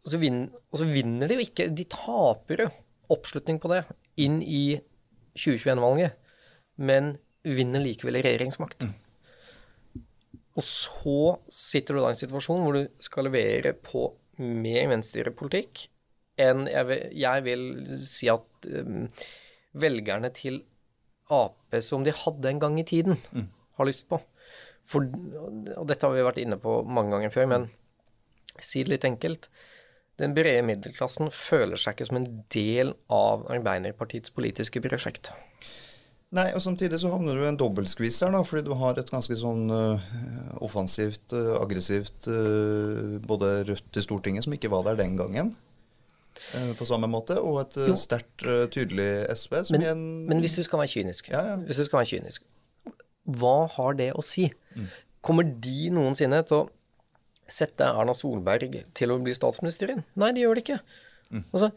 og, 0.04 0.10
så 0.12 0.20
vinner, 0.22 0.52
og, 0.70 0.78
så 0.78 0.86
vinner, 0.86 1.26
de 1.26 1.38
jo 1.38 1.46
ikke 1.46 1.70
De 1.74 1.86
taper 1.90 2.62
jo 2.62 2.68
oppslutning 3.10 3.58
på 3.62 3.70
det 3.72 3.80
inn 4.22 4.38
i 4.42 4.78
2021-valget, 5.36 6.14
men 6.82 7.16
vinner 7.46 7.82
likevel 7.82 8.18
regjeringsmakt. 8.18 8.86
Mm. 8.86 10.04
Og 10.56 10.64
så 10.64 11.18
sitter 11.52 11.94
du 11.96 12.00
da 12.00 12.08
i 12.08 12.14
en 12.14 12.22
situasjon 12.22 12.62
hvor 12.64 12.78
du 12.78 13.02
skal 13.02 13.28
levere 13.28 13.74
på 13.76 14.08
mer 14.42 14.88
venstrepolitikk 14.90 15.86
enn 16.40 16.66
jeg 16.68 16.88
vil, 16.88 17.04
jeg 17.16 17.44
vil 17.46 17.62
si 18.08 18.28
at 18.28 18.68
um, 18.68 19.04
velgerne 19.80 20.30
til 20.36 20.62
Ap, 21.32 21.58
som 21.82 22.04
de 22.06 22.12
hadde 22.14 22.50
en 22.52 22.60
gang 22.62 22.76
i 22.78 22.84
tiden, 22.86 23.16
mm. 23.32 23.46
har 23.80 23.88
lyst 23.88 24.06
på. 24.06 24.20
For, 24.86 25.06
og 25.74 25.86
dette 25.90 26.06
har 26.06 26.14
vi 26.14 26.26
vært 26.26 26.42
inne 26.42 26.58
på 26.62 26.80
mange 26.86 27.16
ganger 27.16 27.32
før, 27.34 27.48
men 27.50 27.66
si 28.62 28.84
det 28.84 28.94
litt 28.94 29.08
enkelt. 29.08 29.50
Den 30.20 30.32
brede 30.36 30.62
middelklassen 30.64 31.28
føler 31.34 31.80
seg 31.80 31.96
ikke 31.96 32.06
som 32.08 32.20
en 32.20 32.30
del 32.54 32.94
av 33.12 33.44
Arbeiderpartiets 33.52 34.32
politiske 34.32 34.80
prosjekt. 34.84 35.32
Nei, 36.34 36.48
og 36.56 36.62
samtidig 36.64 36.98
så 36.98 37.12
havner 37.12 37.36
du 37.36 37.44
i 37.44 37.48
en 37.48 37.58
dobbeltskvis 37.58 38.18
her, 38.24 38.32
da, 38.34 38.40
fordi 38.44 38.64
du 38.66 38.72
har 38.80 38.98
et 38.98 39.12
ganske 39.12 39.36
sånn 39.38 39.70
uh, 39.70 40.08
offensivt, 40.64 41.30
uh, 41.36 41.54
aggressivt 41.60 42.26
uh, 42.32 43.16
både 43.22 43.52
Rødt 43.68 44.00
i 44.00 44.02
Stortinget, 44.02 44.46
som 44.46 44.56
ikke 44.56 44.72
var 44.72 44.88
der 44.88 44.98
den 45.04 45.14
gangen, 45.20 45.54
på 46.76 46.84
samme 46.86 47.08
måte, 47.08 47.38
og 47.40 47.62
et 47.62 47.76
sterkt, 47.98 48.44
tydelig 48.74 49.08
SV. 49.32 49.54
Men, 49.72 49.84
igjen 49.86 50.02
men, 50.28 50.42
hvis 50.44 50.58
du 50.58 50.60
skal 50.66 50.82
være 50.82 50.92
kynisk, 50.92 51.30
ja, 51.32 51.40
ja. 51.48 51.54
hvis 51.64 51.80
du 51.80 51.86
skal 51.86 52.02
være 52.02 52.10
kynisk, 52.10 52.44
hva 53.40 53.54
har 53.72 53.96
det 53.98 54.10
å 54.14 54.22
si? 54.24 54.50
Mm. 54.76 54.88
Kommer 55.26 55.48
de 55.66 55.90
noensinne 55.94 56.42
til 56.46 56.62
å 56.62 56.66
sette 57.46 57.86
Erna 57.86 58.14
Solberg 58.16 58.74
til 58.96 59.12
å 59.12 59.20
bli 59.22 59.34
statsminister 59.36 59.92
igjen? 59.92 60.04
Nei, 60.18 60.32
de 60.34 60.44
gjør 60.44 60.58
det 60.58 60.64
ikke. 60.66 60.80
Mm. 61.30 61.44
Altså, 61.50 61.70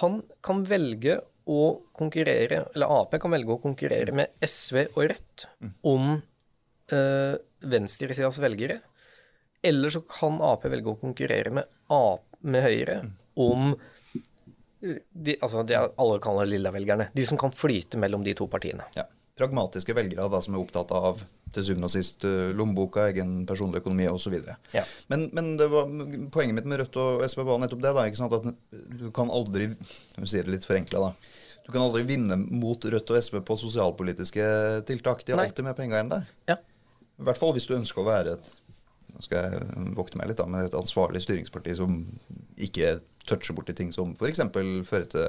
han 0.00 0.22
kan 0.44 0.62
velge 0.66 1.20
å 1.48 1.62
konkurrere, 1.96 2.64
eller 2.74 2.94
Ap 2.98 3.14
kan 3.22 3.32
velge 3.32 3.54
å 3.54 3.62
konkurrere 3.62 4.14
med 4.16 4.34
SV 4.44 4.82
og 4.88 5.02
Rødt 5.12 5.46
mm. 5.64 5.74
om 5.88 6.10
øh, 6.18 7.36
venstresidas 7.72 8.40
velgere. 8.42 8.80
Eller 9.64 9.94
så 9.94 10.02
kan 10.06 10.38
Ap 10.44 10.66
velge 10.68 10.92
å 10.92 10.98
konkurrere 11.00 11.54
med, 11.60 11.70
AP, 11.94 12.26
med 12.46 12.66
Høyre 12.66 12.98
mm. 13.06 13.14
om 13.42 13.70
de, 14.78 15.34
altså 15.40 15.64
de 15.66 15.78
alle 15.78 16.18
kaller 16.22 16.50
lilla-velgerne. 16.52 17.08
De 17.16 17.24
som 17.26 17.40
kan 17.40 17.54
flyte 17.54 17.98
mellom 17.98 18.22
de 18.26 18.36
to 18.38 18.46
partiene. 18.50 18.86
Ja 18.98 19.08
pragmatiske 19.38 19.94
velgere 19.96 20.28
da, 20.32 20.40
som 20.44 20.56
er 20.56 20.62
opptatt 20.62 20.92
av 20.96 21.22
til 21.54 21.64
syvende 21.64 21.88
og 21.88 21.92
sist 21.94 22.24
eh, 22.28 22.50
lommeboka, 22.56 23.06
egen 23.08 23.42
personlig 23.48 23.80
økonomi 23.82 24.08
osv. 24.10 24.36
Ja. 24.74 24.84
Men, 25.12 25.28
men 25.36 25.54
var, 25.58 25.88
poenget 26.34 26.58
mitt 26.58 26.68
med 26.68 26.82
Rødt 26.82 26.98
og 27.00 27.24
SV 27.24 27.44
var 27.48 27.62
nettopp 27.62 27.84
det. 27.84 27.94
da, 27.96 28.06
ikke 28.10 28.20
sant, 28.20 28.36
at 28.36 28.98
Du 29.00 29.08
kan 29.16 29.32
aldri 29.32 29.70
du 29.72 30.26
sier 30.28 30.44
det 30.44 30.58
litt 30.58 30.68
forenkla, 30.68 31.08
da. 31.08 31.34
Du 31.64 31.72
kan 31.72 31.84
aldri 31.84 32.04
vinne 32.08 32.36
mot 32.36 32.84
Rødt 32.84 33.12
og 33.12 33.20
SV 33.24 33.40
på 33.48 33.58
sosialpolitiske 33.60 34.44
tiltak. 34.88 35.24
De 35.24 35.34
har 35.34 35.42
Nei. 35.42 35.50
alltid 35.50 35.66
mer 35.66 35.76
penger 35.78 36.02
enn 36.02 36.12
deg. 36.12 36.30
Ja. 36.48 36.56
I 37.18 37.26
hvert 37.28 37.40
fall 37.40 37.52
hvis 37.56 37.66
du 37.68 37.76
ønsker 37.76 38.04
å 38.04 38.08
være 38.08 38.36
et 38.38 38.52
nå 39.08 39.24
skal 39.24 39.48
jeg 39.50 39.92
vokte 39.96 40.18
meg 40.20 40.28
litt 40.30 40.38
da, 40.38 40.44
men 40.46 40.66
et 40.66 40.74
ansvarlig 40.76 41.22
styringsparti 41.24 41.74
som 41.78 42.02
ikke 42.60 42.98
toucher 43.28 43.56
borti 43.56 43.74
ting 43.76 43.90
som 43.94 44.12
f.eks. 44.14 44.42
fører 44.86 45.08
til 45.10 45.24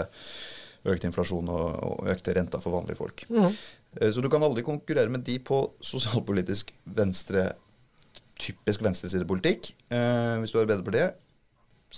økt 0.89 1.07
inflasjon 1.07 1.49
og, 1.51 1.65
og 1.83 2.09
økte 2.11 2.35
renter 2.37 2.61
for 2.63 2.75
vanlige 2.75 2.99
folk. 2.99 3.25
Mhm. 3.31 3.55
Eh, 3.97 4.11
Så 4.11 4.21
du 4.21 4.29
kan 4.29 4.43
aldri 4.43 4.61
konkurrere 4.63 5.09
med 5.09 5.23
de 5.25 5.39
på 5.39 5.61
sosialpolitisk 5.81 6.73
venstre, 6.85 7.53
typisk 8.39 8.81
venstresidepolitikk, 8.85 9.73
eh, 9.91 10.37
hvis 10.39 10.51
du 10.53 10.59
er 10.59 10.65
Arbeiderpartiet. 10.67 11.15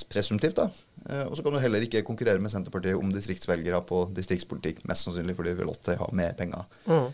Presumptivt, 0.10 0.56
da. 0.56 0.70
Eh, 1.10 1.26
og 1.28 1.36
så 1.36 1.44
kan 1.44 1.52
du 1.54 1.60
heller 1.60 1.84
ikke 1.84 2.02
konkurrere 2.08 2.40
med 2.40 2.50
Senterpartiet 2.54 2.96
om 2.96 3.12
distriktsvelgere 3.12 3.82
på 3.86 4.06
distriktspolitikk, 4.16 4.86
mest 4.88 5.04
sannsynlig 5.06 5.36
fordi 5.36 5.52
vi 5.52 5.60
vil 5.64 5.68
alltid 5.74 5.98
ha 6.00 6.08
mer 6.16 6.32
penger 6.40 6.64
eh, 6.88 7.10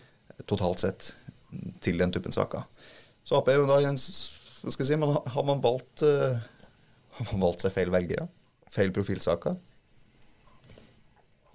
totalt 0.46 0.78
sett 0.84 1.08
til 1.82 1.98
den 1.98 2.12
typen 2.14 2.30
saker. 2.32 2.62
Så 3.26 3.36
Ap 3.40 3.48
er 3.48 3.58
jo 3.58 3.66
da 3.66 3.80
en 3.82 3.96
Hva 3.98 4.70
skal 4.72 4.84
jeg 4.84 4.92
si, 4.92 4.96
man, 4.96 5.10
har- 5.16 5.26
har 5.34 5.44
man 5.44 5.60
valgt 5.62 6.02
uh, 6.02 6.38
Har 7.18 7.26
man 7.32 7.40
valgt 7.48 7.60
seg 7.62 7.72
feil 7.72 7.90
velgere? 7.90 8.28
Feil 8.70 8.90
profilsaker? 8.92 9.56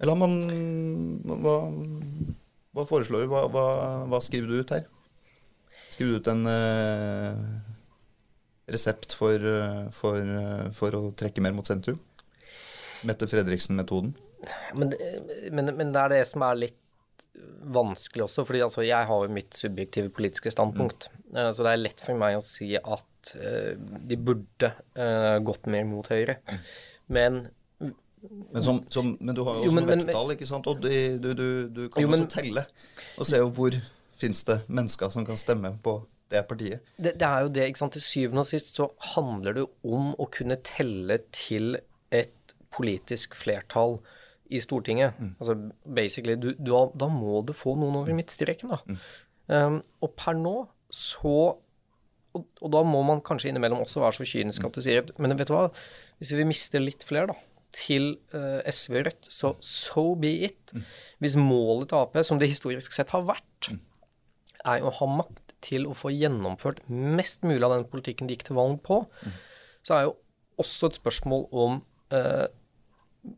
Eller 0.00 0.12
har 0.12 0.20
man 0.20 1.20
Hva, 1.24 1.56
hva 2.74 2.86
foreslår 2.88 3.24
du? 3.24 3.30
Hva, 3.30 3.44
hva, 3.52 3.66
hva 4.10 4.20
skriver 4.24 4.50
du 4.50 4.60
ut 4.60 4.74
her? 4.74 4.88
Skriver 5.94 6.16
du 6.16 6.20
ut 6.20 6.30
en 6.32 6.46
eh, 6.50 7.42
resept 8.74 9.14
for, 9.14 9.38
eh, 9.50 9.84
for, 9.94 10.18
eh, 10.18 10.68
for 10.74 10.98
å 10.98 11.02
trekke 11.14 11.44
mer 11.44 11.54
mot 11.56 11.66
sentrum? 11.66 12.00
Mette 13.06 13.28
Fredriksen-metoden? 13.30 14.14
Men, 14.76 14.94
men, 15.52 15.70
men 15.76 15.92
det 15.94 16.02
er 16.02 16.16
det 16.16 16.24
som 16.28 16.44
er 16.46 16.64
litt 16.66 16.80
vanskelig 17.74 18.26
også, 18.26 18.44
fordi 18.46 18.62
altså, 18.66 18.82
jeg 18.86 19.08
har 19.08 19.24
jo 19.24 19.34
mitt 19.34 19.56
subjektive 19.56 20.10
politiske 20.14 20.52
standpunkt. 20.52 21.08
Mm. 21.30 21.50
Så 21.56 21.64
det 21.64 21.72
er 21.72 21.80
lett 21.80 22.02
for 22.04 22.18
meg 22.20 22.38
å 22.38 22.44
si 22.44 22.74
at 22.78 23.34
uh, 23.40 23.72
de 23.74 24.18
burde 24.20 24.70
uh, 24.98 25.38
gått 25.42 25.66
mer 25.72 25.86
mot 25.88 26.10
høyre. 26.12 26.36
Men 27.12 27.46
Men, 28.30 28.62
som, 28.64 28.80
som, 28.90 29.12
men 29.20 29.34
du 29.36 29.42
har 29.44 29.58
jo 29.58 29.64
Jo, 29.66 29.70
også 29.72 29.76
men- 29.80 29.90
vekttall, 29.92 30.32
ikke 30.36 30.46
sant? 30.48 30.66
Og 30.70 30.80
du, 30.80 30.88
du, 31.20 31.30
du, 31.34 31.46
du 31.68 31.82
kan 31.92 32.02
Jo, 32.02 32.08
men- 32.08 32.24
også 32.24 32.40
telle 32.40 32.64
og 33.18 33.26
se 33.28 33.36
jo 33.42 33.48
hvor 33.56 33.76
fins 34.16 34.44
det 34.48 34.60
mennesker 34.68 35.10
som 35.12 35.26
kan 35.26 35.36
stemme 35.40 35.74
på 35.84 35.98
det 36.30 36.40
partiet. 36.48 36.80
det, 36.96 37.14
det 37.20 37.26
er 37.28 37.40
jo 37.44 37.48
det, 37.52 37.66
ikke 37.68 37.78
sant. 37.82 37.92
Til 37.98 38.02
syvende 38.02 38.40
og 38.44 38.46
sist 38.48 38.74
så 38.78 38.86
handler 39.14 39.52
det 39.58 39.64
om 39.84 40.14
å 40.18 40.28
kunne 40.32 40.56
telle 40.64 41.18
til 41.36 41.76
et 42.14 42.54
politisk 42.74 43.34
flertall 43.38 43.98
i 44.50 44.58
Stortinget. 44.60 45.14
Altså 45.40 45.54
basically, 45.94 46.34
du, 46.40 46.52
du, 46.58 46.72
da 46.94 47.08
må 47.10 47.42
du 47.46 47.52
få 47.56 47.74
noen 47.78 48.00
over 48.00 48.14
midtstreken, 48.16 48.72
da. 48.72 48.96
Um, 49.48 49.82
og 50.02 50.14
per 50.16 50.34
nå 50.40 50.54
så 50.94 51.34
og, 52.34 52.46
og 52.64 52.70
da 52.72 52.80
må 52.82 53.02
man 53.06 53.20
kanskje 53.22 53.50
innimellom 53.52 53.82
også 53.84 54.00
være 54.02 54.16
så 54.16 54.24
kynisk 54.26 54.64
at 54.66 54.74
du 54.74 54.80
sier 54.82 55.04
Men 55.22 55.36
vet 55.38 55.46
du 55.46 55.52
hva, 55.54 55.68
hvis 56.18 56.32
vi 56.34 56.46
mister 56.48 56.82
litt 56.82 57.04
flere, 57.06 57.28
da, 57.30 57.36
til 57.74 58.14
uh, 58.34 58.60
SV 58.70 59.00
og 59.00 59.08
Rødt, 59.08 59.30
så 59.32 59.54
so 59.64 60.04
be 60.20 60.32
it. 60.48 60.74
Hvis 61.22 61.38
målet 61.40 61.90
til 61.90 62.02
Ap, 62.02 62.18
som 62.26 62.40
det 62.40 62.50
historisk 62.52 62.94
sett 62.94 63.14
har 63.14 63.26
vært, 63.26 63.72
er 64.64 64.84
å 64.84 64.92
ha 65.00 65.08
makt 65.10 65.56
til 65.64 65.88
å 65.88 65.96
få 65.96 66.12
gjennomført 66.12 66.82
mest 66.88 67.44
mulig 67.44 67.64
av 67.64 67.74
den 67.76 67.88
politikken 67.90 68.28
de 68.28 68.36
gikk 68.36 68.46
til 68.48 68.58
valg 68.58 68.78
på, 68.84 69.02
så 69.84 69.96
er 69.96 70.06
jo 70.06 70.14
også 70.62 70.90
et 70.90 71.00
spørsmål 71.00 71.44
om 71.64 71.82
uh, 72.14 72.46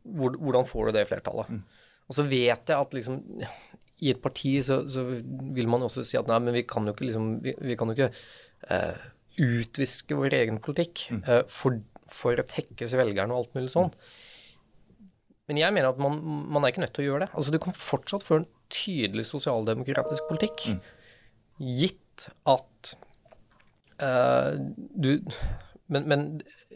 hvor, 0.04 0.36
hvordan 0.36 0.68
får 0.68 0.88
du 0.88 0.98
det 0.98 1.08
flertallet. 1.10 1.64
Og 2.06 2.18
så 2.18 2.26
vet 2.26 2.70
jeg 2.70 2.76
at 2.76 2.94
liksom 2.94 3.20
i 4.04 4.12
et 4.12 4.20
parti 4.22 4.58
så, 4.64 4.82
så 4.92 5.06
vil 5.56 5.68
man 5.72 5.86
også 5.86 6.04
si 6.04 6.18
at 6.20 6.28
nei, 6.28 6.38
men 6.44 6.56
vi 6.58 6.66
kan 6.68 6.84
jo 6.84 6.92
ikke 6.92 7.06
liksom 7.08 7.28
Vi, 7.44 7.54
vi 7.64 7.76
kan 7.80 7.88
jo 7.88 7.96
ikke 7.96 8.10
uh, 8.68 9.06
utviske 9.36 10.16
vår 10.16 10.36
egen 10.38 10.60
politikk 10.64 11.06
eh, 11.18 11.42
for, 11.52 11.80
for 12.08 12.40
å 12.40 12.46
tekkes 12.48 12.94
velgerne 12.96 13.34
og 13.34 13.42
alt 13.42 13.58
mulig 13.58 13.72
sånn. 13.74 13.90
Men 15.46 15.60
jeg 15.60 15.74
mener 15.74 15.92
at 15.92 16.00
man, 16.02 16.18
man 16.50 16.64
er 16.64 16.72
ikke 16.72 16.82
nødt 16.82 16.94
til 16.96 17.04
å 17.04 17.10
gjøre 17.10 17.26
det. 17.26 17.32
Altså 17.38 17.54
Du 17.54 17.60
kan 17.62 17.76
fortsatt 17.76 18.26
føre 18.26 18.42
en 18.42 18.50
tydelig 18.72 19.28
sosialdemokratisk 19.28 20.26
politikk, 20.30 20.72
gitt 21.62 22.26
at 22.50 22.96
uh, 24.02 24.56
du 24.96 25.12
men, 25.92 26.02
men 26.10 26.24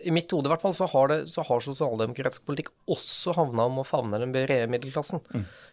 i 0.06 0.12
mitt 0.14 0.30
hode 0.30 0.46
i 0.46 0.52
hvert 0.52 0.62
fall 0.62 0.76
så 0.76 0.86
har, 0.92 1.10
det, 1.10 1.18
så 1.32 1.42
har 1.46 1.64
sosialdemokratisk 1.64 2.44
politikk 2.46 2.70
også 2.90 3.34
havna 3.36 3.66
om 3.66 3.80
å 3.82 3.86
favne 3.86 4.20
den 4.22 4.30
brede 4.34 4.68
middelklassen. 4.70 5.22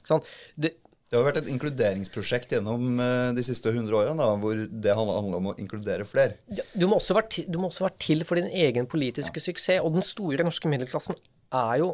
Sant? 0.07 0.25
Det, 0.57 0.73
Det 1.07 1.19
har 1.19 1.27
vært 1.27 1.43
et 1.43 1.51
inkluderingsprosjekt 1.53 2.55
gjennom 2.57 2.97
eh, 3.03 3.29
de 3.37 3.45
siste 3.45 3.69
100 3.69 3.93
årene, 3.93 4.17
da, 4.17 4.31
hvor 4.41 4.57
det 4.57 4.97
handler 4.97 5.37
om 5.37 5.51
å 5.51 5.55
inkludere 5.61 6.07
flere. 6.09 6.39
Ja, 6.49 6.65
Du 6.73 6.87
må, 6.89 6.97
til, 7.29 7.45
du 7.45 7.61
må 7.61 7.69
også 7.69 7.85
være 7.85 8.01
til 8.03 8.25
for 8.27 8.41
din 8.41 8.49
egen 8.49 8.89
politiske 8.89 9.43
suksess. 9.43 9.85
Og 9.85 9.93
den 9.95 10.05
store 10.05 10.47
norske 10.47 10.71
middelklassen 10.71 11.19
er 11.53 11.77
jo 11.83 11.93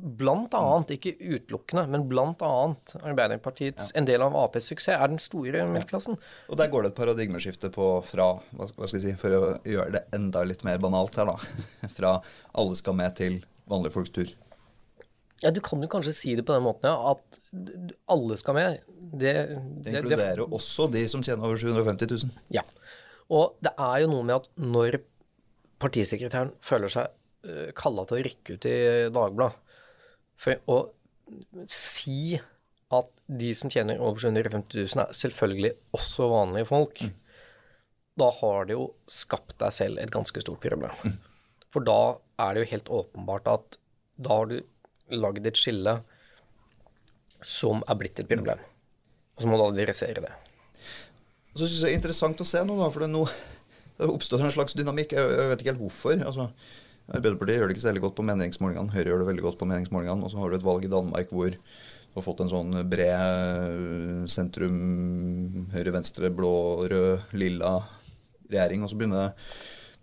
blant 0.00 0.54
annet, 0.56 0.94
ikke 0.96 1.12
utelukkende, 1.18 1.84
men 1.92 2.06
blant 2.10 2.42
annet 2.44 2.94
Arbeiderpartiets 3.00 3.90
En 3.98 4.06
del 4.08 4.22
av 4.24 4.36
Aps 4.38 4.70
suksess 4.70 4.96
er 4.96 5.12
den 5.12 5.20
store 5.22 5.64
middelklassen. 5.70 6.18
Og 6.48 6.60
der 6.60 6.70
går 6.72 6.84
det 6.84 6.92
et 6.92 7.00
paradigmeskifte 7.00 7.70
på 7.74 7.88
fra 8.06 8.32
hva 8.56 8.68
skal 8.70 8.98
jeg 8.98 9.04
si, 9.04 9.16
For 9.20 9.36
å 9.36 9.42
gjøre 9.68 9.98
det 9.98 10.04
enda 10.16 10.44
litt 10.48 10.64
mer 10.66 10.80
banalt 10.82 11.18
her, 11.20 11.30
da. 11.30 11.90
Fra 11.96 12.14
alle 12.58 12.78
skal 12.78 12.96
med 12.98 13.16
til 13.20 13.40
vanlige 13.70 13.96
folks 13.96 14.14
tur. 14.16 14.32
Ja, 15.40 15.52
du 15.54 15.62
kan 15.64 15.80
jo 15.80 15.88
kanskje 15.88 16.12
si 16.16 16.34
det 16.36 16.44
på 16.44 16.52
den 16.52 16.66
måten, 16.66 16.90
ja, 16.90 17.14
at 17.14 17.40
alle 18.12 18.36
skal 18.40 18.58
med. 18.58 18.82
Det, 19.00 19.32
Det 19.80 19.94
inkluderer 19.94 20.44
også 20.44 20.90
de 20.92 21.06
som 21.08 21.24
tjener 21.24 21.46
over 21.48 21.56
750 21.56 22.12
000. 22.28 22.42
Ja. 22.52 22.66
Og 23.32 23.56
det 23.64 23.72
er 23.78 24.02
jo 24.02 24.12
noe 24.12 24.26
med 24.26 24.36
at 24.42 24.50
når 24.60 25.00
partisekretæren 25.80 26.52
føler 26.64 26.92
seg 26.92 27.08
uh, 27.48 27.70
kalla 27.78 28.04
til 28.04 28.18
å 28.18 28.24
rykke 28.26 28.56
ut 28.58 28.68
i 28.68 28.78
Dagbladet 29.14 29.69
for 30.40 30.56
å 30.70 30.78
si 31.70 32.38
at 32.90 33.10
de 33.30 33.50
som 33.54 33.70
tjener 33.70 34.00
over 34.02 34.22
750 34.22 34.88
000 34.96 35.02
er 35.04 35.16
selvfølgelig 35.16 35.72
også 35.96 36.26
vanlige 36.32 36.70
folk, 36.70 37.02
da 38.18 38.30
har 38.40 38.66
det 38.68 38.76
jo 38.76 38.88
skapt 39.10 39.54
deg 39.62 39.74
selv 39.74 40.00
et 40.02 40.12
ganske 40.12 40.42
stort 40.42 40.62
problem. 40.64 41.14
For 41.70 41.86
da 41.86 42.18
er 42.42 42.56
det 42.56 42.64
jo 42.64 42.70
helt 42.72 42.90
åpenbart 43.00 43.46
at 43.52 43.78
da 44.20 44.40
har 44.40 44.50
du 44.50 44.58
lagd 45.14 45.46
et 45.46 45.58
skille 45.58 46.00
som 47.46 47.84
er 47.88 47.98
blitt 48.00 48.20
et 48.20 48.28
problem. 48.28 48.60
Og 49.36 49.44
så 49.44 49.48
må 49.48 49.56
du 49.56 49.68
adressere 49.68 50.24
det. 50.26 50.32
Så 51.54 51.64
synes 51.64 51.78
jeg 51.78 51.86
det 51.86 51.92
er 51.92 52.00
interessant 52.00 52.42
å 52.42 52.46
se 52.46 52.60
nå, 52.66 52.76
da, 52.78 52.90
for 52.92 53.02
det, 53.02 53.08
er 53.08 53.14
nå, 53.14 53.24
det 53.98 54.10
oppstått 54.10 54.42
en 54.44 54.52
slags 54.54 54.76
dynamikk. 54.76 55.14
Jeg, 55.16 55.32
jeg 55.38 55.50
vet 55.52 55.62
ikke 55.62 55.72
helt 55.72 55.84
hvorfor. 55.86 56.26
altså 56.26 56.50
Arbeiderpartiet 57.10 57.58
gjør 57.58 57.70
det 57.70 57.76
ikke 57.76 57.86
særlig 57.88 58.02
godt 58.04 58.16
på 58.18 58.24
meningsmålingene. 58.26 58.92
Høyre 58.94 59.10
gjør 59.10 59.22
det 59.22 59.30
veldig 59.32 59.46
godt 59.48 59.58
på 59.60 59.66
meningsmålingene. 59.70 60.26
Og 60.26 60.32
så 60.32 60.38
har 60.38 60.50
du 60.50 60.58
et 60.58 60.66
valg 60.66 60.86
i 60.86 60.92
Danmark 60.92 61.32
hvor 61.34 61.50
du 61.50 62.18
har 62.18 62.26
fått 62.26 62.42
en 62.44 62.50
sånn 62.50 62.74
bred 62.90 64.28
sentrum, 64.30 64.78
høyre, 65.74 65.94
venstre, 65.94 66.30
blå, 66.34 66.54
rød, 66.90 67.30
lilla 67.38 67.76
regjering. 68.50 68.84
Og 68.84 68.92
så 68.92 68.98
begynner 68.98 69.34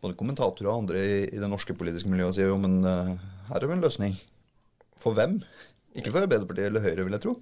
både 0.04 0.17
kommentatorer 0.20 0.72
og 0.72 0.84
andre 0.84 1.04
i, 1.04 1.20
det 1.36 1.52
norske 1.52 1.76
politiske 1.78 2.12
miljøet 2.12 2.36
å 2.36 2.38
si 2.38 2.46
jo, 2.46 2.58
men 2.62 2.80
eh, 2.86 3.13
her 3.50 3.62
er 3.62 3.70
vel 3.70 3.80
en 3.80 3.86
løsning. 3.88 4.17
For 5.02 5.17
hvem? 5.17 5.39
Ikke 5.98 6.13
for 6.13 6.26
Arbeiderpartiet 6.26 6.70
eller 6.70 6.84
Høyre, 6.84 7.08
vil 7.08 7.17
jeg 7.17 7.24
tro. 7.24 7.38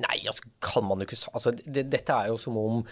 Nei, 0.00 0.20
altså 0.30 0.46
kan 0.62 0.86
man 0.86 1.02
jo 1.02 1.08
ikke 1.08 1.18
altså, 1.34 1.52
det, 1.52 1.88
Dette 1.90 2.14
er 2.14 2.30
jo 2.30 2.38
som 2.40 2.56
om 2.60 2.84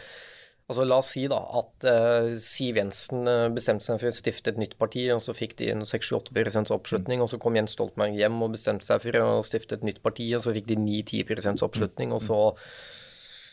altså 0.68 0.84
La 0.84 0.98
oss 1.00 1.12
si 1.14 1.24
da 1.30 1.38
at 1.60 1.86
uh, 1.88 2.28
Siv 2.40 2.76
Jensen 2.76 3.24
eh, 3.30 3.46
bestemte 3.54 3.86
seg 3.86 4.00
for 4.02 4.10
å 4.10 4.14
stifte 4.14 4.52
et 4.52 4.60
nytt 4.60 4.76
parti, 4.80 5.06
og 5.14 5.22
så 5.24 5.34
fikk 5.36 5.56
de 5.62 5.70
en 5.72 5.86
6-8 5.88 6.74
oppslutning. 6.76 7.24
Og 7.24 7.32
så 7.32 7.40
kom 7.40 7.56
Jens 7.56 7.76
Stoltenberg 7.76 8.18
hjem 8.18 8.36
og 8.44 8.52
bestemte 8.58 8.84
seg 8.84 9.00
for 9.06 9.20
å 9.22 9.28
stifte 9.46 9.78
et 9.78 9.86
nytt 9.88 10.02
parti, 10.04 10.28
og 10.36 10.44
så 10.44 10.52
fikk 10.56 10.68
de 10.68 10.76
9-10 10.82 11.64
oppslutning. 11.64 12.12
Og 12.12 12.20
så 12.26 12.40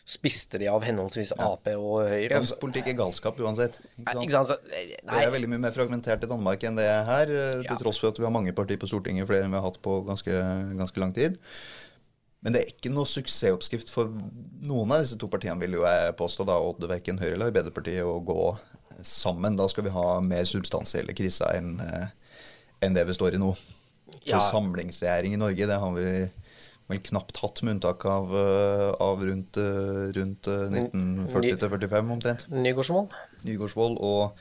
spiste 0.06 0.60
de 0.62 0.68
av 0.70 0.84
henholdsvis 0.86 1.32
Ap 1.42 1.66
og 1.72 2.04
Høyre. 2.12 2.36
Dansk 2.36 2.60
politikk 2.62 2.92
er 2.92 2.98
galskap 3.00 3.40
uansett. 3.42 3.80
Ikke 3.96 4.12
sant? 4.12 4.26
Ikke 4.28 4.36
sant? 4.52 4.68
Eh, 4.70 4.92
Det 5.00 5.24
er 5.24 5.34
veldig 5.34 5.50
mye 5.56 5.64
mer 5.64 5.74
fragmentert 5.74 6.28
i 6.28 6.30
Danmark 6.30 6.68
enn 6.68 6.78
det 6.78 6.86
er 6.86 7.08
her, 7.08 7.32
til 7.64 7.72
Ja. 7.72 7.80
tross 7.80 8.04
for 8.04 8.12
at 8.12 8.20
vi 8.20 8.28
har 8.28 8.36
mange 8.36 8.54
partier 8.54 8.78
på 8.78 8.92
Stortinget, 8.92 9.26
flere 9.26 9.48
enn 9.48 9.56
vi 9.56 9.58
har 9.58 9.66
hatt 9.66 9.82
på 9.82 10.04
ganske, 10.06 10.36
ganske 10.78 11.00
lang 11.02 11.16
tid. 11.16 11.40
Men 12.46 12.54
det 12.54 12.62
er 12.62 12.72
ikke 12.76 12.92
noe 12.94 13.10
suksessoppskrift 13.10 13.90
for 13.90 14.12
noen 14.70 14.92
av 14.94 15.02
disse 15.02 15.18
to 15.18 15.28
partiene, 15.34 15.58
vil 15.66 15.80
jo 15.80 15.86
jeg 15.88 16.14
påstå, 16.20 16.46
da, 16.46 16.60
Odd, 16.62 16.86
verken 16.92 17.18
Høyre 17.18 17.34
eller 17.40 17.50
Arbeiderpartiet, 17.50 18.06
å 18.06 18.20
gå 18.22 18.52
sammen. 19.06 19.58
Da 19.58 19.66
skal 19.72 19.88
vi 19.88 19.94
ha 19.96 20.20
mer 20.24 20.46
substansielle 20.48 21.16
kriser 21.18 21.58
enn 21.58 21.80
eh, 21.82 22.06
enn 22.86 22.94
det 22.94 23.06
vi 23.10 23.16
står 23.18 23.36
i 23.38 23.42
nå. 23.42 23.50
For 23.56 24.36
Ja. 24.36 24.40
samlingsregjering 24.40 25.34
i 25.34 25.42
Norge, 25.42 25.66
det 25.68 25.80
har 25.82 25.92
vi 25.96 26.06
vel 26.88 27.00
knapt 27.02 27.38
hatt, 27.42 27.64
med 27.66 27.76
unntak 27.80 28.06
av, 28.06 28.30
eh, 28.38 28.92
av 29.02 29.24
rundt, 29.26 29.58
eh, 29.58 30.14
rundt 30.14 30.48
eh, 30.48 30.70
1940 30.70 31.58
til 31.64 31.70
45 31.70 32.12
omtrent. 32.14 32.46
Nygårdsvold. 32.54 33.10
Nygårdsvold 33.48 33.98
og, 34.06 34.38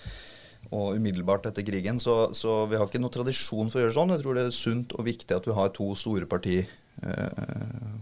og 0.70 0.96
umiddelbart 0.98 1.46
etter 1.48 1.64
krigen. 1.64 1.98
Så, 1.98 2.34
så 2.36 2.68
vi 2.68 2.76
har 2.76 2.84
ikke 2.86 3.00
noe 3.00 3.12
tradisjon 3.16 3.70
for 3.72 3.80
å 3.80 3.86
gjøre 3.86 3.96
sånn. 3.96 4.12
Jeg 4.12 4.22
tror 4.26 4.34
det 4.36 4.44
er 4.50 4.56
sunt 4.60 4.92
og 4.98 5.06
viktig 5.08 5.36
at 5.36 5.48
vi 5.48 5.56
har 5.56 5.72
to 5.72 5.88
store 5.96 6.28
parti, 6.28 6.58
eh, 6.60 6.74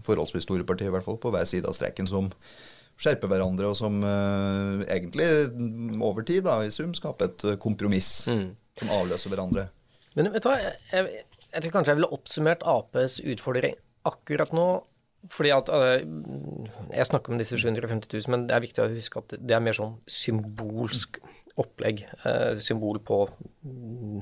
forholdsvis 0.05 0.45
store 0.45 0.65
partier 0.67 0.91
i 0.91 0.93
hvert 0.93 1.05
fall, 1.05 1.19
på 1.21 1.31
hver 1.33 1.47
side 1.49 1.67
av 1.69 1.75
streken, 1.77 2.07
som 2.09 2.29
skjerper 2.99 3.31
hverandre, 3.31 3.71
og 3.71 3.77
som 3.77 3.99
eh, 4.05 4.83
egentlig 4.93 5.27
mm, 5.53 6.01
over 6.05 6.25
tid 6.27 6.45
da, 6.47 6.59
i 6.63 6.71
sum 6.73 6.93
skaper 6.97 7.31
et 7.31 7.45
kompromiss 7.61 7.63
kompromiss 7.63 8.11
som 8.79 8.93
avløser 8.93 9.33
hverandre. 9.33 9.67
Men 10.17 10.31
vet 10.33 10.45
du 10.45 10.49
hva, 10.49 10.59
jeg, 10.61 10.75
jeg, 10.91 11.25
Jeg 11.53 11.63
tror 11.63 11.73
kanskje 11.75 11.93
jeg 11.93 11.99
ville 11.99 12.15
oppsummert 12.15 12.65
Aps 12.69 13.19
utfordring 13.21 13.77
akkurat 14.09 14.53
nå. 14.53 14.67
Fordi 15.31 15.53
at 15.55 15.69
Jeg 16.91 17.07
snakker 17.07 17.31
om 17.31 17.39
disse 17.39 17.55
750 17.55 18.09
000, 18.11 18.31
men 18.33 18.47
det 18.49 18.55
er 18.57 18.63
viktig 18.65 18.81
å 18.83 18.89
huske 18.91 19.21
at 19.21 19.35
det 19.39 19.55
er 19.55 19.61
mer 19.63 19.77
sånn 19.77 19.93
symbolsk 20.09 21.21
opplegg. 21.61 22.03
symbol 22.59 22.99
på 23.05 23.21
mm, 23.63 24.19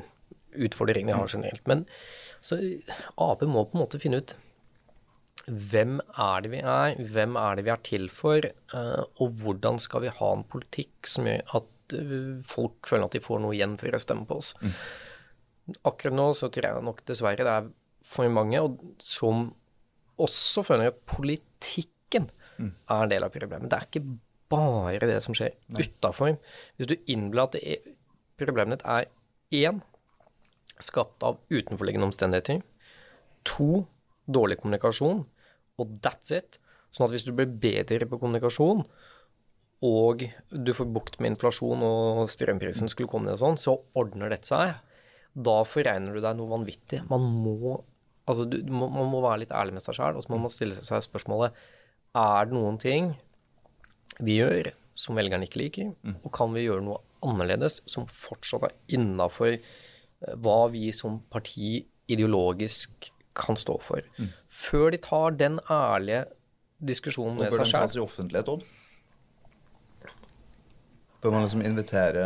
utfordringene 0.67 1.15
jeg 1.15 1.21
har 1.23 1.33
generelt. 1.33 1.63
Men 1.71 1.85
så 2.43 2.59
Ap 3.17 3.41
må 3.47 3.65
på 3.65 3.77
en 3.77 3.81
måte 3.81 4.01
finne 4.03 4.21
ut 4.21 4.35
hvem 5.47 5.99
er 6.21 6.43
det 6.43 6.51
vi 6.53 6.61
er, 6.61 6.97
hvem 7.13 7.37
er 7.39 7.57
det 7.57 7.65
vi 7.65 7.73
er 7.73 7.83
til 7.85 8.09
for, 8.13 8.45
øh, 8.45 9.03
og 9.21 9.37
hvordan 9.41 9.79
skal 9.81 10.05
vi 10.05 10.13
ha 10.13 10.33
en 10.35 10.43
politikk 10.47 11.09
som 11.09 11.29
gjør 11.29 11.55
at 11.61 11.95
øh, 11.97 12.41
folk 12.45 12.89
føler 12.89 13.07
at 13.07 13.17
de 13.17 13.23
får 13.23 13.41
noe 13.41 13.55
igjen 13.57 13.77
for 13.81 13.95
å 13.95 14.01
stemme 14.01 14.27
på 14.29 14.37
oss. 14.41 14.53
Akkurat 15.87 16.17
nå 16.17 16.27
så 16.37 16.49
tror 16.51 16.67
jeg 16.67 16.85
nok 16.85 17.01
dessverre 17.07 17.45
det 17.47 17.55
er 17.55 17.71
for 18.05 18.29
mange 18.33 18.61
og 18.61 18.77
som 19.01 19.49
også 20.21 20.63
føler 20.67 20.91
at 20.91 20.99
politikken 21.09 22.29
er 22.61 23.05
en 23.05 23.11
del 23.11 23.25
av 23.25 23.33
problemet. 23.33 23.69
Det 23.71 23.77
er 23.77 23.87
ikke 23.87 24.05
bare 24.51 25.07
det 25.09 25.21
som 25.23 25.35
skjer 25.37 25.55
utafor. 25.79 26.35
Hvis 26.77 26.89
du 26.91 26.97
innbiller 27.09 27.47
at 27.47 27.57
er, 27.61 27.93
problemet 28.37 28.81
ditt 28.81 28.85
er 28.85 29.07
én 29.63 29.81
skapt 30.81 31.23
av 31.25 31.39
utenforliggende 31.51 32.09
omstendigheter, 32.09 32.61
to 33.47 33.85
dårlig 34.31 34.59
kommunikasjon, 34.61 35.23
og 35.81 35.97
that's 36.03 36.33
it. 36.35 36.59
Sånn 36.91 37.07
at 37.07 37.15
hvis 37.15 37.25
du 37.27 37.33
blir 37.35 37.49
bedre 37.49 38.07
på 38.09 38.19
kommunikasjon, 38.21 38.83
og 39.81 40.25
du 40.53 40.71
får 40.77 40.89
bukt 40.93 41.17
med 41.19 41.33
inflasjon 41.33 41.81
og 41.85 42.27
strømprisen 42.29 42.91
skulle 42.91 43.09
komme 43.09 43.29
ned 43.29 43.39
og 43.39 43.41
sånn, 43.41 43.61
så 43.61 43.77
ordner 43.97 44.29
dette 44.29 44.51
seg. 44.51 44.75
Da 45.33 45.61
foregner 45.65 46.13
du 46.13 46.21
deg 46.21 46.37
noe 46.37 46.51
vanvittig. 46.51 47.01
Man 47.09 47.25
må, 47.41 47.77
altså 48.29 48.45
du, 48.45 48.59
du 48.61 48.73
må, 48.75 48.91
man 48.93 49.09
må 49.09 49.23
være 49.23 49.45
litt 49.45 49.55
ærlig 49.55 49.77
med 49.77 49.85
seg 49.85 49.97
sjøl, 49.97 50.19
og 50.19 50.25
så 50.25 50.33
må 50.33 50.41
man 50.43 50.53
stille 50.53 50.77
seg 50.85 51.01
spørsmålet 51.07 51.57
er 52.17 52.47
det 52.47 52.57
noen 52.57 52.77
ting 52.81 53.13
vi 54.19 54.41
gjør 54.41 54.73
som 54.99 55.15
velgerne 55.17 55.47
ikke 55.47 55.61
liker, 55.61 55.93
og 56.19 56.33
kan 56.35 56.51
vi 56.53 56.65
gjøre 56.65 56.83
noe 56.83 56.99
annerledes 57.25 57.79
som 57.89 58.03
fortsatt 58.11 58.67
er 58.67 58.75
innafor 58.97 59.55
hva 60.43 60.57
vi 60.73 60.91
som 60.93 61.21
parti 61.31 61.79
ideologisk 62.11 63.07
kan 63.35 63.55
stå 63.59 63.77
for. 63.81 64.01
Før 64.47 64.91
de 64.91 64.97
tar 65.03 65.31
den 65.39 65.59
ærlige 65.71 66.25
diskusjonen 66.81 67.37
med 67.37 67.51
bør 67.51 67.61
seg 67.63 67.71
den 67.71 67.81
tas 67.85 67.95
i 67.95 68.01
offentlighet, 68.03 68.49
Odd? 68.49 68.63
Bør 71.21 71.35
man 71.35 71.43
liksom 71.45 71.61
invitere 71.61 72.21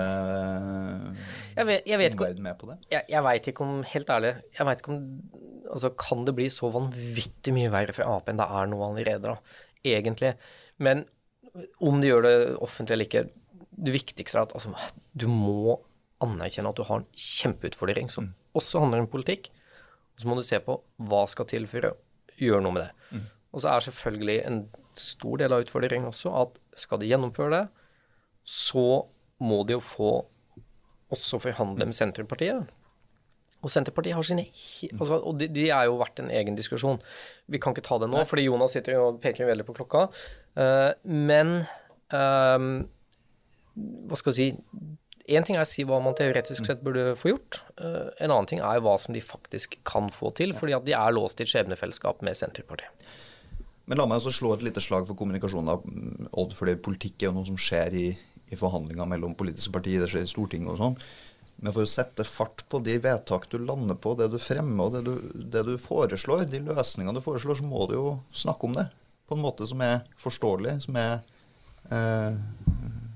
Jeg, 1.57 1.65
vet- 1.67 1.87
jeg 1.89 1.99
vet 1.99 2.13
ikke 2.15 2.41
med 2.45 2.55
på 2.61 2.69
det? 2.69 2.77
jeg, 2.93 3.03
jeg 3.11 3.23
veit 3.25 3.47
ikke 3.51 3.65
om 3.65 3.81
Helt 3.91 4.09
ærlig, 4.09 4.29
jeg 4.57 4.65
veit 4.69 4.79
ikke 4.83 4.93
om 4.93 5.01
Altså, 5.65 5.89
kan 5.97 6.21
det 6.27 6.35
bli 6.37 6.45
så 6.53 6.69
vanvittig 6.71 7.51
mye 7.55 7.71
verre 7.73 7.91
for 7.97 8.05
Ap 8.07 8.29
enn 8.29 8.37
det 8.37 8.45
er 8.45 8.67
nå 8.69 8.77
allerede, 8.85 9.31
da? 9.31 9.33
Egentlig. 9.83 10.29
Men 10.77 11.01
om 11.81 11.97
de 11.99 12.07
gjør 12.11 12.21
det 12.23 12.35
offentlig 12.61 12.93
eller 12.93 13.07
ikke, 13.09 13.23
det 13.89 13.93
viktigste 13.95 14.37
er 14.37 14.45
at 14.45 14.53
altså, 14.55 14.71
du 15.17 15.25
må 15.27 15.73
anerkjenne 16.23 16.69
at 16.69 16.77
du 16.77 16.83
har 16.85 17.01
en 17.01 17.07
kjempeutfordring 17.17 18.11
som 18.13 18.29
også 18.55 18.83
handler 18.85 19.01
om 19.03 19.09
politikk. 19.11 19.49
Og 20.15 20.23
så 20.23 20.29
må 20.31 20.37
du 20.37 20.45
se 20.47 20.59
på 20.63 20.77
hva 21.09 21.25
skal 21.29 21.47
til 21.51 21.67
for 21.69 21.89
å 21.91 21.95
gjøre 22.39 22.63
noe 22.63 22.75
med 22.75 22.87
det. 22.87 23.21
Og 23.55 23.63
så 23.63 23.71
er 23.71 23.85
selvfølgelig 23.85 24.37
en 24.47 24.61
stor 24.99 25.39
del 25.39 25.55
av 25.55 25.63
utfordringen 25.63 26.07
også 26.09 26.31
at 26.41 26.57
skal 26.79 26.99
de 26.99 27.09
gjennomføre 27.11 27.51
det, 27.55 27.65
så 28.45 29.05
må 29.43 29.61
de 29.67 29.75
jo 29.75 29.83
få 29.83 30.11
også 31.15 31.39
forhandle 31.43 31.87
med 31.87 31.95
Senterpartiet. 31.95 32.67
Og 33.65 33.71
Senterpartiet 33.71 34.13
har 34.15 34.25
sine 34.27 34.45
altså, 34.91 35.17
Og 35.25 35.39
de, 35.39 35.47
de 35.49 35.69
er 35.73 35.87
jo 35.87 35.97
verdt 35.97 36.21
en 36.21 36.29
egen 36.29 36.57
diskusjon. 36.57 36.99
Vi 37.49 37.59
kan 37.61 37.73
ikke 37.73 37.85
ta 37.87 37.97
det 38.01 38.11
nå, 38.11 38.21
fordi 38.29 38.45
Jonas 38.45 38.75
sitter 38.77 38.99
og 39.01 39.21
peker 39.23 39.49
veldig 39.49 39.65
på 39.65 39.77
klokka. 39.79 40.05
Uh, 40.59 40.91
men 41.09 41.57
um, 42.13 42.85
hva 43.75 44.19
skal 44.19 44.35
jeg 44.35 44.37
si 44.37 44.91
Én 45.25 45.45
ting 45.45 45.57
er 45.57 45.65
å 45.65 45.69
si 45.69 45.81
hva 45.87 45.97
man 46.03 46.13
teoretisk 46.17 46.67
sett 46.67 46.83
burde 46.85 47.15
få 47.17 47.31
gjort. 47.31 47.61
Eh, 47.81 48.11
en 48.21 48.29
annen 48.29 48.49
ting 48.49 48.61
er 48.61 48.81
hva 48.85 48.93
som 49.01 49.15
de 49.15 49.23
faktisk 49.25 49.79
kan 49.87 50.11
få 50.13 50.29
til, 50.37 50.53
fordi 50.53 50.75
at 50.77 50.85
de 50.85 50.93
er 50.93 51.15
låst 51.15 51.41
i 51.41 51.45
et 51.47 51.49
skjebnefellesskap 51.49 52.21
med 52.25 52.37
Senterpartiet. 52.37 53.05
Men 53.89 54.01
la 54.01 54.07
meg 54.09 54.21
også 54.21 54.33
slå 54.33 54.53
et 54.55 54.65
lite 54.65 54.81
slag 54.81 55.05
for 55.09 55.17
kommunikasjon, 55.17 55.69
da, 55.69 55.77
Odd. 56.37 56.53
fordi 56.57 56.77
politikk 56.81 57.21
er 57.21 57.29
jo 57.29 57.35
noe 57.39 57.49
som 57.49 57.57
skjer 57.57 57.97
i, 57.97 58.07
i 58.49 58.57
forhandlinger 58.57 59.09
mellom 59.09 59.35
politiske 59.37 59.73
partier, 59.73 60.01
det 60.01 60.11
skjer 60.13 60.25
i 60.25 60.29
Stortinget 60.29 60.73
og 60.73 60.81
sånn. 60.81 60.99
Men 61.61 61.71
for 61.71 61.85
å 61.85 61.89
sette 61.89 62.25
fart 62.27 62.65
på 62.69 62.81
de 62.83 62.97
vedtak 63.01 63.47
du 63.49 63.59
lander 63.61 63.97
på, 64.01 64.15
det 64.19 64.27
du 64.33 64.39
fremmer 64.41 64.89
og 64.89 64.97
det 64.97 65.03
du, 65.05 65.13
det 65.53 65.63
du 65.69 65.75
foreslår, 65.81 66.43
de 66.51 66.61
løsningene 66.65 67.15
du 67.17 67.23
foreslår, 67.23 67.61
så 67.61 67.67
må 67.67 67.85
du 67.89 67.95
jo 67.95 68.07
snakke 68.35 68.67
om 68.67 68.75
det 68.77 68.89
på 69.25 69.37
en 69.37 69.41
måte 69.45 69.65
som 69.69 69.81
er 69.81 70.03
forståelig, 70.21 70.75
som 70.85 70.97
er 71.01 71.13
eh, 71.89 72.35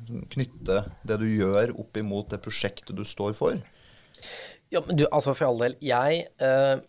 som 0.10 0.26
knytter 0.34 0.90
det 1.08 1.20
du 1.22 1.28
gjør 1.30 1.76
opp 1.80 1.98
imot 2.00 2.32
det 2.34 2.42
prosjektet 2.44 2.98
du 2.98 3.06
står 3.08 3.36
for. 3.38 3.60
Ja, 4.74 4.82
men 4.86 4.98
du, 4.98 5.06
altså 5.10 5.36
for 5.38 5.50
all 5.50 5.62
del. 5.62 5.76
Jeg 5.86 6.26
eh, 6.42 6.82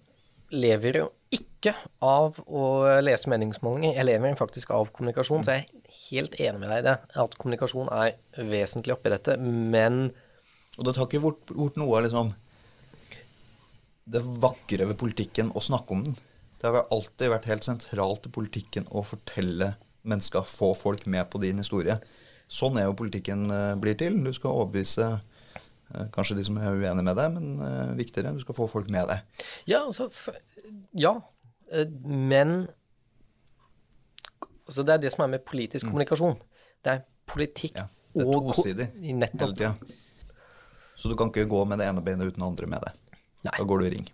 lever 0.52 1.00
jo 1.02 1.08
ikke 1.30 1.74
av 2.02 2.40
å 2.48 2.64
lese 3.04 3.30
meningsmålinger. 3.30 3.94
Jeg 3.94 4.08
lever 4.08 4.38
faktisk 4.38 4.72
av 4.74 4.90
kommunikasjon, 4.96 5.44
så 5.46 5.58
jeg 5.58 5.66
er 5.68 5.98
helt 6.08 6.38
enig 6.40 6.62
med 6.62 6.72
deg 6.72 6.82
i 6.82 6.86
det. 6.88 6.96
At 7.24 7.36
kommunikasjon 7.40 7.92
er 7.94 8.16
vesentlig 8.50 8.96
oppi 8.96 9.12
dette. 9.12 9.36
Men 9.38 10.08
Og 10.78 10.86
det 10.86 10.96
tar 10.96 11.06
ikke 11.06 11.22
bort, 11.22 11.44
bort 11.52 11.78
noe 11.80 11.98
av 11.98 12.06
liksom, 12.06 12.32
det 14.10 14.24
vakre 14.42 14.88
ved 14.90 14.98
politikken 14.98 15.52
å 15.54 15.62
snakke 15.62 15.94
om 15.94 16.08
den. 16.08 16.18
Det 16.60 16.68
har 16.68 16.90
alltid 16.92 17.32
vært 17.32 17.48
helt 17.48 17.64
sentralt 17.64 18.26
i 18.28 18.34
politikken 18.34 18.88
å 18.90 19.04
fortelle 19.06 19.74
mennesker, 20.08 20.44
få 20.48 20.74
folk 20.76 21.06
med 21.08 21.28
på 21.30 21.40
din 21.40 21.60
historie. 21.62 21.96
Sånn 22.50 22.78
er 22.80 22.88
jo 22.88 22.96
politikken 22.98 23.46
eh, 23.54 23.74
blir 23.78 23.94
til. 23.98 24.16
Du 24.24 24.32
skal 24.34 24.56
overbevise 24.56 25.06
eh, 25.14 26.08
kanskje 26.14 26.40
de 26.40 26.46
som 26.48 26.58
er 26.58 26.74
uenige 26.74 27.06
med 27.06 27.18
deg, 27.18 27.36
men 27.36 27.62
eh, 27.62 27.92
viktigere, 28.00 28.34
du 28.34 28.42
skal 28.42 28.56
få 28.58 28.66
folk 28.70 28.90
med 28.90 29.06
deg. 29.12 29.46
ja, 29.70 29.84
altså 29.84 30.10
Ja. 30.98 31.20
Men 31.70 32.64
altså 34.66 34.82
Det 34.82 34.94
er 34.96 35.02
det 35.04 35.12
som 35.14 35.22
er 35.22 35.28
med 35.36 35.44
politisk 35.46 35.86
kommunikasjon. 35.86 36.34
Det 36.82 36.96
er 36.96 37.04
politikk 37.30 37.76
Ja, 37.78 37.84
det 38.16 38.24
er 38.24 38.30
og 38.32 38.48
tosidig 38.50 38.88
Nettopp. 39.14 39.60
Ja. 39.62 39.74
Så 40.98 41.08
du 41.08 41.14
kan 41.16 41.30
ikke 41.30 41.46
gå 41.46 41.62
med 41.64 41.78
det 41.78 41.86
ene 41.86 42.02
beinet 42.02 42.26
uten 42.26 42.42
det 42.42 42.48
andre 42.48 42.66
med 42.66 42.82
det. 42.82 42.92
Nei. 43.46 43.54
Da 43.54 43.64
går 43.64 43.80
du 43.80 43.86
i 43.86 43.94
ring. 43.94 44.10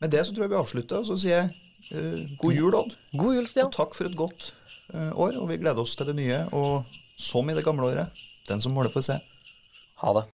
Med 0.00 0.12
det 0.12 0.26
så 0.26 0.34
tror 0.34 0.44
jeg 0.44 0.52
vi 0.52 0.60
avslutter, 0.60 1.00
og 1.00 1.08
så 1.08 1.16
sier 1.18 1.40
jeg 1.40 1.48
uh, 1.96 2.36
god 2.40 2.54
jul, 2.54 2.76
Odd. 2.76 2.94
God 3.16 3.34
jul, 3.34 3.48
Stian. 3.50 3.66
Og 3.66 3.74
takk 3.74 3.96
for 3.96 4.08
et 4.08 4.16
godt 4.16 4.52
år, 4.94 5.38
og 5.40 5.48
vi 5.50 5.60
gleder 5.60 5.82
oss 5.82 5.96
til 5.98 6.10
det 6.10 6.16
nye. 6.18 6.42
Og 6.56 6.86
som 7.20 7.48
i 7.50 7.56
det 7.56 7.66
gamle 7.66 7.90
året, 7.90 8.22
den 8.48 8.62
som 8.62 8.74
måler 8.74 8.92
får 8.92 9.06
se. 9.10 9.18
Ha 10.02 10.14
det. 10.16 10.29